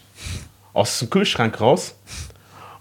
aus 0.74 1.00
dem 1.00 1.10
Kühlschrank 1.10 1.60
raus 1.60 1.96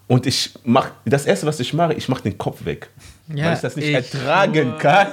und 0.07 0.27
ich 0.27 0.53
mache, 0.65 0.93
das 1.05 1.25
erste, 1.27 1.47
was 1.47 1.61
ich 1.61 1.73
mache, 1.73 1.95
ich 1.95 2.09
mache 2.09 2.23
den 2.25 2.37
Kopf 2.37 2.65
weg. 2.65 2.91
weil 3.47 3.55
ich 3.55 3.61
das 3.61 3.77
nicht 3.77 3.89
ertragen 3.89 4.77
kann. 4.79 5.09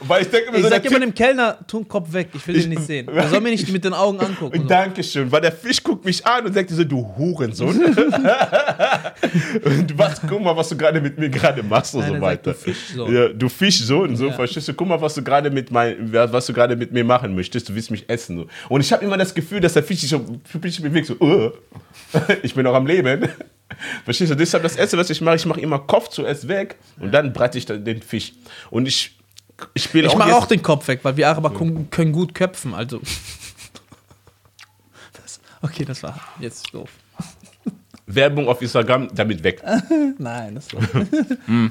Weil 0.00 0.22
ich 0.22 0.28
denke 0.28 0.50
mir 0.52 0.58
Ich 0.58 0.64
so, 0.64 0.70
sag 0.70 0.84
immer 0.84 1.00
dem 1.00 1.14
Kellner, 1.14 1.58
tu 1.66 1.78
den 1.78 1.88
Kopf 1.88 2.12
weg, 2.12 2.28
ich 2.34 2.46
will 2.46 2.60
den 2.60 2.70
nicht 2.70 2.82
sehen. 2.82 3.08
Er 3.14 3.28
soll 3.28 3.40
mir 3.40 3.50
nicht 3.50 3.70
mit 3.72 3.84
den 3.84 3.94
Augen 3.94 4.20
angucken. 4.20 4.60
So. 4.62 4.66
Dankeschön, 4.66 5.30
weil 5.32 5.40
der 5.40 5.52
Fisch 5.52 5.82
guckt 5.82 6.04
mich 6.04 6.24
an 6.26 6.46
und 6.46 6.52
sagt 6.54 6.70
so, 6.70 6.84
du 6.84 7.14
Hurensohn. 7.16 7.84
und 9.64 9.98
was, 9.98 10.20
guck 10.28 10.40
mal, 10.42 10.56
was 10.56 10.68
du 10.68 10.76
gerade 10.76 11.00
mit 11.00 11.18
mir 11.18 11.28
gerade 11.28 11.62
machst 11.62 11.94
und 11.94 12.00
Nein, 12.00 12.08
so 12.10 12.14
er 12.14 12.20
sagt, 12.20 12.46
weiter. 12.46 12.52
du 12.52 12.58
Fischsohn. 12.58 13.14
Ja, 13.14 13.28
du 13.28 13.48
Fischsohn, 13.48 14.16
so, 14.16 14.26
Ja. 14.26 14.32
verstehst 14.32 14.68
du? 14.68 14.74
Guck 14.74 14.88
mal, 14.88 15.00
was 15.00 15.14
du 15.14 15.22
gerade 15.22 15.50
mit 15.50 15.70
mein, 15.70 16.12
was 16.12 16.46
du 16.46 16.52
gerade 16.52 16.76
mit 16.76 16.92
mir 16.92 17.04
machen 17.04 17.34
möchtest. 17.34 17.68
Du 17.68 17.74
willst 17.74 17.90
mich 17.90 18.08
essen. 18.08 18.38
So. 18.38 18.46
Und 18.68 18.80
ich 18.80 18.92
habe 18.92 19.04
immer 19.04 19.16
das 19.16 19.34
Gefühl, 19.34 19.60
dass 19.60 19.72
der 19.72 19.82
Fisch 19.82 20.00
sich 20.00 20.10
so 20.10 20.24
Fisch 20.60 20.80
bewegt, 20.80 21.06
so, 21.06 21.14
uh, 21.20 21.50
ich 22.42 22.54
bin 22.54 22.64
noch 22.64 22.74
am 22.74 22.86
Leben. 22.86 23.28
Verstehst 24.04 24.30
du? 24.30 24.36
Deshalb 24.36 24.62
das 24.62 24.76
Erste, 24.76 24.96
was 24.96 25.10
ich 25.10 25.20
mache, 25.20 25.36
ich 25.36 25.46
mache 25.46 25.60
immer 25.60 25.78
Kopf 25.80 26.08
zuerst 26.08 26.46
weg 26.48 26.76
und 27.00 27.12
dann 27.12 27.32
breite 27.32 27.58
ich 27.58 27.66
den 27.66 28.00
Fisch. 28.02 28.32
Und 28.70 28.86
ich, 28.86 29.16
ich 29.74 29.84
spiele 29.84 30.06
Ich 30.06 30.12
auch 30.12 30.18
mache 30.18 30.28
jetzt- 30.30 30.38
auch 30.38 30.46
den 30.46 30.62
Kopf 30.62 30.86
weg, 30.88 31.00
weil 31.02 31.16
wir 31.16 31.28
Araber 31.28 31.50
können, 31.50 31.90
können 31.90 32.12
gut 32.12 32.34
köpfen, 32.34 32.74
also. 32.74 33.00
Das, 35.12 35.40
okay, 35.62 35.84
das 35.84 36.02
war 36.02 36.18
jetzt 36.40 36.72
doof. 36.74 36.90
Werbung 38.06 38.48
auf 38.48 38.60
Instagram, 38.62 39.08
damit 39.14 39.42
weg. 39.42 39.62
Nein, 40.18 40.54
das 40.54 40.72
war. 40.72 40.82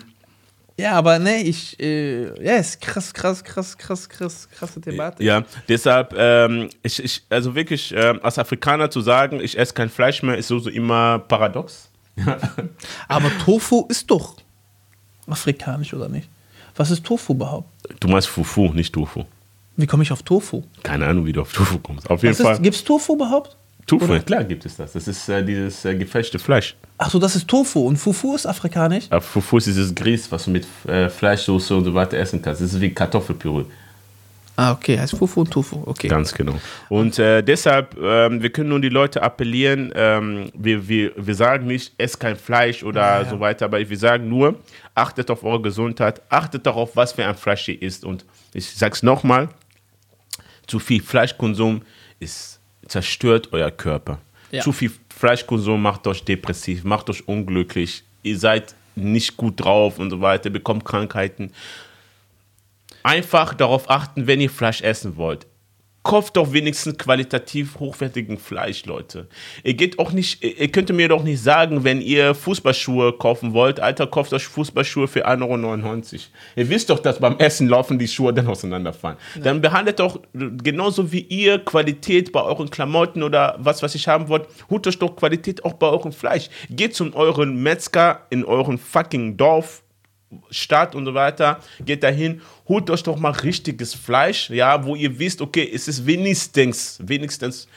ja, 0.77 0.91
aber 0.93 1.17
ne, 1.19 1.41
ich. 1.43 1.79
Äh, 1.79 2.43
ja, 2.43 2.55
ist 2.57 2.81
krass, 2.81 3.13
krass, 3.13 3.43
krass, 3.43 3.77
krass, 3.77 4.09
krass, 4.09 4.49
krasse 4.49 4.81
Thematik. 4.81 5.25
Ja, 5.25 5.43
deshalb, 5.69 6.13
ähm, 6.17 6.69
ich, 6.83 7.01
ich, 7.01 7.23
also 7.29 7.55
wirklich, 7.55 7.93
ähm, 7.95 8.19
als 8.21 8.37
Afrikaner 8.37 8.89
zu 8.91 8.99
sagen, 9.01 9.39
ich 9.39 9.57
esse 9.57 9.73
kein 9.73 9.89
Fleisch 9.89 10.23
mehr, 10.23 10.37
ist 10.37 10.47
so, 10.49 10.59
so 10.59 10.69
immer 10.69 11.19
paradox. 11.19 11.89
Aber 13.07 13.29
Tofu 13.45 13.85
ist 13.89 14.09
doch 14.11 14.35
afrikanisch, 15.27 15.93
oder 15.93 16.09
nicht? 16.09 16.27
Was 16.75 16.91
ist 16.91 17.03
Tofu 17.03 17.33
überhaupt? 17.33 17.69
Du 17.99 18.07
meinst 18.07 18.27
Fufu, 18.27 18.71
nicht 18.73 18.93
Tofu. 18.93 19.23
Wie 19.77 19.87
komme 19.87 20.03
ich 20.03 20.11
auf 20.11 20.23
Tofu? 20.23 20.63
Keine 20.83 21.05
Ahnung, 21.05 21.25
wie 21.25 21.33
du 21.33 21.41
auf 21.41 21.51
Tofu 21.51 21.79
kommst. 21.79 22.09
Auf 22.09 22.21
jeden 22.23 22.33
Was 22.33 22.39
ist, 22.39 22.45
Fall. 22.45 22.59
gibt's 22.59 22.83
Tofu 22.83 23.15
überhaupt? 23.15 23.57
Tofu, 23.85 24.05
oder? 24.05 24.19
klar 24.19 24.43
gibt 24.43 24.65
es 24.65 24.77
das. 24.77 24.93
Das 24.93 25.07
ist 25.07 25.29
äh, 25.29 25.43
dieses 25.43 25.85
äh, 25.85 25.95
gefälschte 25.95 26.39
Fleisch. 26.39 26.75
Ach 26.97 27.09
so, 27.09 27.19
das 27.19 27.35
ist 27.35 27.47
Tofu 27.47 27.81
und 27.81 27.97
Fufu 27.97 28.33
ist 28.35 28.45
afrikanisch? 28.47 29.05
Aber 29.09 29.21
Fufu 29.21 29.57
ist 29.57 29.67
dieses 29.67 29.93
Grieß, 29.93 30.31
was 30.31 30.45
du 30.45 30.51
mit 30.51 30.65
äh, 30.87 31.07
Fleischsoße 31.09 31.75
und 31.75 31.85
so 31.85 31.93
weiter 31.93 32.17
essen 32.17 32.41
kannst. 32.41 32.61
Das 32.61 32.73
ist 32.73 32.81
wie 32.81 32.89
Kartoffelpüree. 32.89 33.65
Ah, 34.57 34.71
okay, 34.71 34.97
heißt 34.97 35.17
Fufu 35.17 35.41
und 35.41 35.51
Tofu, 35.51 35.83
okay. 35.85 36.07
Ganz 36.07 36.33
genau. 36.33 36.59
Und 36.87 37.19
äh, 37.19 37.41
deshalb, 37.43 37.97
ähm, 38.01 38.41
wir 38.41 38.49
können 38.51 38.69
nun 38.69 38.81
die 38.81 38.89
Leute 38.89 39.21
appellieren, 39.21 39.91
ähm, 39.95 40.49
wir, 40.53 40.87
wir, 40.87 41.11
wir 41.17 41.35
sagen 41.35 41.67
nicht, 41.67 41.93
esst 41.97 42.19
kein 42.19 42.37
Fleisch 42.37 42.81
oder 42.83 43.01
Ja, 43.01 43.21
ja. 43.23 43.29
so 43.29 43.39
weiter, 43.39 43.65
aber 43.65 43.89
wir 43.89 43.97
sagen 43.97 44.29
nur, 44.29 44.55
achtet 44.93 45.29
auf 45.29 45.43
eure 45.43 45.61
Gesundheit, 45.61 46.21
achtet 46.29 46.65
darauf, 46.65 46.95
was 46.95 47.13
für 47.13 47.25
ein 47.25 47.35
Fleisch 47.35 47.67
ihr 47.67 47.81
isst. 47.81 48.05
Und 48.05 48.25
ich 48.53 48.69
sag's 48.69 49.03
nochmal, 49.03 49.49
zu 50.67 50.79
viel 50.79 51.01
Fleischkonsum 51.01 51.81
ist, 52.19 52.59
zerstört 52.87 53.49
euer 53.51 53.71
Körper. 53.71 54.19
Ja. 54.51 54.61
Zu 54.61 54.71
viel 54.71 54.91
Fleischkonsum 55.09 55.81
macht 55.81 56.07
euch 56.07 56.23
depressiv, 56.23 56.85
macht 56.85 57.09
euch 57.09 57.27
unglücklich, 57.27 58.03
ihr 58.23 58.39
seid 58.39 58.73
nicht 58.95 59.35
gut 59.35 59.59
drauf 59.59 59.99
und 59.99 60.09
so 60.09 60.21
weiter, 60.21 60.49
bekommt 60.49 60.85
Krankheiten. 60.85 61.51
Einfach 63.05 63.53
darauf 63.53 63.87
achten, 63.87 64.25
wenn 64.25 64.41
ihr 64.41 64.49
Fleisch 64.49 64.81
essen 64.81 65.15
wollt. 65.15 65.45
kauft 66.05 66.37
doch 66.37 66.53
wenigstens 66.53 66.97
qualitativ 66.97 67.79
hochwertigen 67.79 68.37
Fleisch, 68.37 68.85
Leute. 68.85 69.27
Ihr 69.63 69.73
geht 69.73 69.99
auch 69.99 70.11
nicht, 70.11 70.41
ihr 70.43 70.71
könnt 70.71 70.89
mir 70.93 71.09
doch 71.09 71.23
nicht 71.23 71.41
sagen, 71.41 71.83
wenn 71.83 71.99
ihr 71.99 72.35
Fußballschuhe 72.35 73.13
kaufen 73.13 73.53
wollt, 73.53 73.79
Alter, 73.79 74.07
kauft 74.07 74.31
euch 74.31 74.45
Fußballschuhe 74.45 75.07
für 75.07 75.27
1,99 75.27 75.43
Euro. 75.43 76.21
Ihr 76.55 76.69
wisst 76.69 76.91
doch, 76.91 76.99
dass 76.99 77.19
beim 77.19 77.39
Essen 77.39 77.67
laufen 77.67 77.97
die 77.97 78.07
Schuhe 78.07 78.33
dann 78.33 78.47
auseinanderfallen. 78.47 79.17
Ja. 79.35 79.41
Dann 79.41 79.61
behandelt 79.61 79.99
doch 79.99 80.19
genauso 80.33 81.11
wie 81.11 81.21
ihr 81.21 81.59
Qualität 81.59 82.31
bei 82.31 82.43
euren 82.43 82.69
Klamotten 82.69 83.23
oder 83.23 83.55
was, 83.57 83.81
was 83.81 83.95
ich 83.95 84.07
haben 84.07 84.29
wollt, 84.29 84.47
holt 84.69 84.85
euch 84.85 84.99
doch 84.99 85.15
Qualität 85.15 85.65
auch 85.65 85.73
bei 85.73 85.87
eurem 85.87 86.11
Fleisch. 86.11 86.49
Geht 86.69 86.95
zu 86.95 87.11
euren 87.15 87.61
Metzger 87.61 88.21
in 88.29 88.45
eurem 88.45 88.77
fucking 88.77 89.37
Dorf 89.37 89.81
Stadt 90.49 90.95
und 90.95 91.05
so 91.05 91.13
weiter, 91.13 91.59
geht 91.83 92.03
dahin, 92.03 92.41
holt 92.67 92.89
euch 92.89 93.03
doch 93.03 93.17
mal 93.17 93.31
richtiges 93.31 93.93
Fleisch, 93.93 94.49
ja, 94.49 94.85
wo 94.85 94.95
ihr 94.95 95.17
wisst, 95.19 95.41
okay, 95.41 95.69
es 95.73 95.87
ist 95.87 96.05
wenigstens, 96.05 96.99
wenigstens 97.01 97.67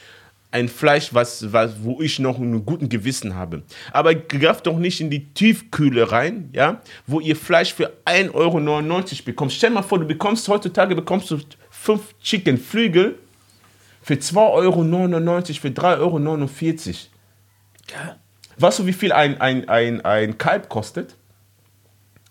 ein 0.51 0.67
Fleisch, 0.67 1.13
was, 1.13 1.53
was, 1.53 1.83
wo 1.83 2.01
ich 2.01 2.17
noch 2.19 2.37
einen 2.37 2.65
guten 2.65 2.89
Gewissen 2.89 3.35
habe. 3.35 3.61
Aber 3.91 4.15
greift 4.15 4.65
doch 4.65 4.77
nicht 4.77 4.99
in 4.99 5.09
die 5.09 5.31
Tiefkühle 5.33 6.11
rein, 6.11 6.49
ja, 6.53 6.81
wo 7.05 7.19
ihr 7.19 7.35
Fleisch 7.35 7.73
für 7.73 7.93
1,99 8.05 8.33
Euro 8.33 8.59
bekommt. 9.25 9.51
Stell 9.51 9.69
mal 9.69 9.83
vor, 9.83 9.99
du 9.99 10.07
bekommst 10.07 10.47
heutzutage 10.47 10.95
bekommst 10.95 11.29
du 11.29 11.39
fünf 11.69 12.17
Chicken 12.19 12.57
Flügel 12.57 13.19
für 14.01 14.15
2,99 14.15 14.37
Euro, 14.37 14.83
für 15.59 15.67
3,49 15.67 15.79
Euro. 15.99 16.47
Ja. 17.91 18.15
Weißt 18.57 18.79
du, 18.79 18.85
wie 18.85 18.93
viel 18.93 19.11
ein, 19.11 19.39
ein, 19.39 19.69
ein, 19.69 20.03
ein 20.03 20.37
Kalb 20.37 20.67
kostet? 20.67 21.15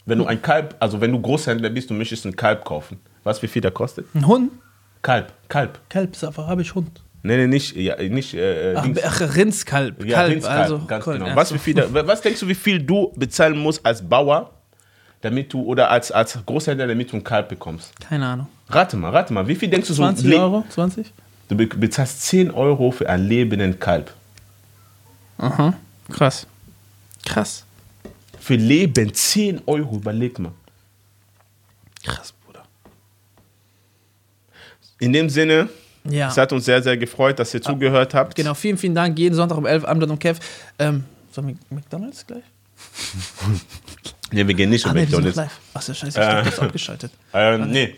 Wenn 0.08 0.18
du 0.18 0.26
ein 0.26 0.40
Kalb, 0.40 0.74
also 0.80 1.00
wenn 1.02 1.12
du 1.12 1.20
Großhändler 1.20 1.68
bist, 1.68 1.90
du 1.90 1.94
möchtest 1.94 2.24
ein 2.24 2.34
Kalb 2.34 2.64
kaufen. 2.64 2.98
Weißt 3.24 3.40
du, 3.40 3.42
wie 3.42 3.48
viel 3.48 3.60
der 3.60 3.72
kostet? 3.72 4.06
Ein 4.14 4.26
Hund? 4.26 4.52
Kalb, 5.02 5.32
Kalb. 5.48 5.78
Kalb, 5.90 6.16
habe 6.38 6.62
ich 6.62 6.74
Hund. 6.74 7.02
Nee, 7.22 7.36
nee, 7.36 7.46
nicht, 7.46 7.76
ja, 7.76 7.96
nicht 7.96 8.32
äh, 8.32 8.74
ach, 8.74 8.88
ach, 9.04 9.36
Rindskalb. 9.36 10.02
Ja, 10.06 10.16
Kalb, 10.16 10.32
Rindskalb, 10.32 10.60
also, 10.60 10.78
ganz 10.86 11.06
cool, 11.06 11.18
genau. 11.18 11.36
Was, 11.36 11.52
wie 11.52 11.58
viel, 11.58 11.76
was 11.92 12.22
denkst 12.22 12.40
du, 12.40 12.48
wie 12.48 12.54
viel 12.54 12.82
du 12.82 13.12
bezahlen 13.16 13.58
musst 13.58 13.84
als 13.84 14.00
Bauer, 14.00 14.50
damit 15.20 15.52
du, 15.52 15.62
oder 15.62 15.90
als, 15.90 16.10
als 16.10 16.38
Großhändler, 16.46 16.86
damit 16.86 17.12
du 17.12 17.16
ein 17.16 17.24
Kalb 17.24 17.50
bekommst? 17.50 17.92
Keine 18.00 18.26
Ahnung. 18.26 18.46
Rate 18.70 18.96
mal, 18.96 19.10
rate 19.10 19.34
mal, 19.34 19.46
wie 19.46 19.56
viel 19.56 19.68
denkst 19.68 19.88
du 19.88 19.94
20 19.94 20.24
so? 20.24 20.30
20 20.30 20.40
Euro? 20.40 20.64
20? 20.70 21.12
Du 21.48 21.56
bezahlst 21.56 22.22
10 22.22 22.50
Euro 22.50 22.92
für 22.92 23.10
einen 23.10 23.28
lebenden 23.28 23.78
Kalb. 23.78 24.10
Aha, 25.36 25.74
krass. 26.10 26.46
Krass. 27.26 27.64
Für 28.48 28.56
Leben 28.56 29.12
10 29.12 29.60
Euro, 29.66 29.96
überleg 29.96 30.38
mal. 30.38 30.52
Krass, 32.02 32.32
Bruder. 32.32 32.62
In 35.00 35.12
dem 35.12 35.28
Sinne, 35.28 35.68
ja. 36.08 36.28
es 36.28 36.38
hat 36.38 36.50
uns 36.54 36.64
sehr, 36.64 36.82
sehr 36.82 36.96
gefreut, 36.96 37.38
dass 37.38 37.52
ihr 37.52 37.60
ah, 37.60 37.68
zugehört 37.68 38.14
habt. 38.14 38.34
Genau, 38.34 38.54
vielen, 38.54 38.78
vielen 38.78 38.94
Dank. 38.94 39.18
Jeden 39.18 39.34
Sonntag 39.34 39.58
um 39.58 39.66
11 39.66 39.82
Uhr 39.82 39.88
Amblad 39.90 40.08
und 40.08 40.18
Kev. 40.18 40.40
Ähm, 40.78 41.04
sollen 41.30 41.48
wir 41.48 41.56
McDonalds 41.68 42.26
gleich? 42.26 42.42
nee, 44.32 44.46
wir 44.46 44.54
gehen 44.54 44.70
nicht 44.70 44.86
ah, 44.86 44.92
um 44.92 44.94
nee, 44.94 45.02
McDonalds. 45.02 45.38
Achso, 45.74 45.92
scheiße, 45.92 46.18
ich 46.18 46.26
äh, 46.26 46.44
hab 46.50 46.62
abgeschaltet. 46.62 47.12
Äh, 47.34 47.58
nee. 47.58 47.96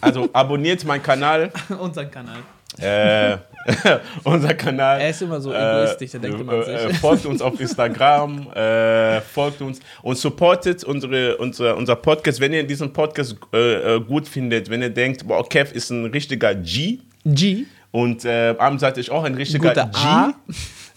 Also 0.00 0.30
abonniert 0.32 0.82
meinen 0.86 1.02
Kanal. 1.02 1.52
Unseren 1.78 2.10
Kanal. 2.10 2.38
Äh, 2.78 3.36
unser 4.24 4.54
Kanal. 4.54 5.00
Er 5.00 5.10
ist 5.10 5.22
immer 5.22 5.40
so 5.40 5.52
egoistisch, 5.52 6.12
der 6.12 6.20
denkt 6.20 6.40
immer 6.40 6.66
äh, 6.66 6.88
sich. 6.88 6.98
folgt 6.98 7.26
uns 7.26 7.40
auf 7.40 7.58
Instagram, 7.58 8.50
äh, 8.54 9.20
folgt 9.20 9.60
uns 9.60 9.80
und 10.02 10.16
supportet 10.16 10.84
unsere, 10.84 11.36
unsere, 11.38 11.74
unser 11.74 11.96
Podcast. 11.96 12.40
Wenn 12.40 12.52
ihr 12.52 12.64
diesen 12.64 12.92
Podcast 12.92 13.36
äh, 13.52 13.96
äh, 13.96 14.00
gut 14.00 14.28
findet, 14.28 14.68
wenn 14.70 14.82
ihr 14.82 14.90
denkt, 14.90 15.26
boah, 15.26 15.46
Kev 15.48 15.72
ist 15.74 15.90
ein 15.90 16.06
richtiger 16.06 16.54
G. 16.54 16.98
G. 17.24 17.64
Und 17.90 18.24
äh, 18.24 18.54
Amsat 18.58 18.98
ist 18.98 19.10
auch 19.10 19.24
ein 19.24 19.34
richtiger 19.34 19.68
Guter 19.68 19.86
G. 19.86 19.98
A. 19.98 20.34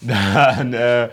Dann 0.00 0.72
äh, 0.72 1.08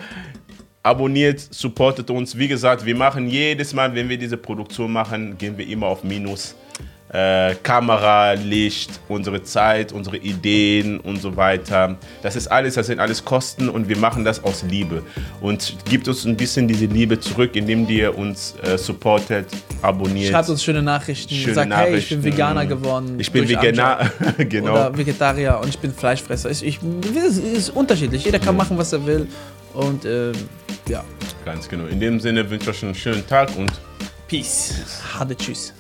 abonniert, 0.84 1.40
supportet 1.40 2.10
uns. 2.10 2.38
Wie 2.38 2.48
gesagt, 2.48 2.86
wir 2.86 2.96
machen 2.96 3.28
jedes 3.28 3.74
Mal, 3.74 3.94
wenn 3.96 4.10
wir 4.10 4.18
diese 4.18 4.38
Produktion 4.38 4.92
machen, 4.92 5.38
gehen 5.38 5.58
wir 5.58 5.68
immer 5.68 5.88
auf 5.88 6.04
Minus 6.04 6.56
äh, 7.16 7.56
Kamera, 7.64 8.34
Licht, 8.34 9.00
unsere 9.08 9.42
Zeit, 9.42 9.94
unsere 9.94 10.18
Ideen 10.18 11.00
und 11.00 11.22
so 11.22 11.36
weiter. 11.38 11.98
Das 12.22 12.36
ist 12.36 12.48
alles, 12.48 12.74
das 12.74 12.88
sind 12.88 13.00
alles 13.00 13.24
Kosten 13.24 13.70
und 13.70 13.88
wir 13.88 13.98
machen 13.98 14.26
das 14.26 14.44
aus 14.44 14.64
Liebe. 14.64 15.02
Und 15.40 15.76
gibt 15.86 16.08
uns 16.10 16.26
ein 16.26 16.36
bisschen 16.36 16.68
diese 16.68 16.88
Liebe 16.88 17.18
zurück, 17.20 17.56
indem 17.56 17.88
ihr 17.88 18.18
uns 18.18 18.56
äh, 18.64 18.78
supportet, 18.78 19.46
abonniert. 19.82 20.32
Schreibt 20.32 20.50
uns 20.50 20.62
schöne 20.64 20.82
Nachrichten. 20.82 21.34
Schöne 21.34 21.54
Sagt, 21.54 21.70
Nachrichten. 21.70 21.92
hey, 21.92 22.00
ich 22.00 22.10
bin 22.10 22.24
Veganer 22.24 22.66
geworden. 22.66 23.16
Ich 23.18 23.32
bin 23.32 23.48
Veganer, 23.48 24.12
genau. 24.38 24.74
Oder 24.74 24.98
Vegetarier 24.98 25.60
und 25.62 25.70
ich 25.70 25.80
bin 25.80 25.94
Fleischfresser. 25.94 26.52
Ich, 26.52 26.66
ich, 26.66 26.80
es 27.16 27.38
ist 27.38 27.70
unterschiedlich. 27.70 28.26
Jeder 28.26 28.40
kann 28.40 28.58
machen, 28.58 28.78
was 28.78 28.92
er 28.92 29.06
will. 29.06 29.28
Und 29.74 30.04
äh, 30.04 30.34
ja. 30.90 31.04
Ganz 31.46 31.70
genau. 31.70 31.86
In 31.86 32.00
dem 32.00 32.20
Sinne 32.20 32.50
wünsche 32.50 32.72
ich 32.72 32.78
euch 32.78 32.84
einen 32.84 32.96
schönen 32.96 33.26
Tag 33.26 33.56
und 33.58 33.72
Peace. 34.28 34.74
Hade 35.18 35.38
tschüss. 35.38 35.74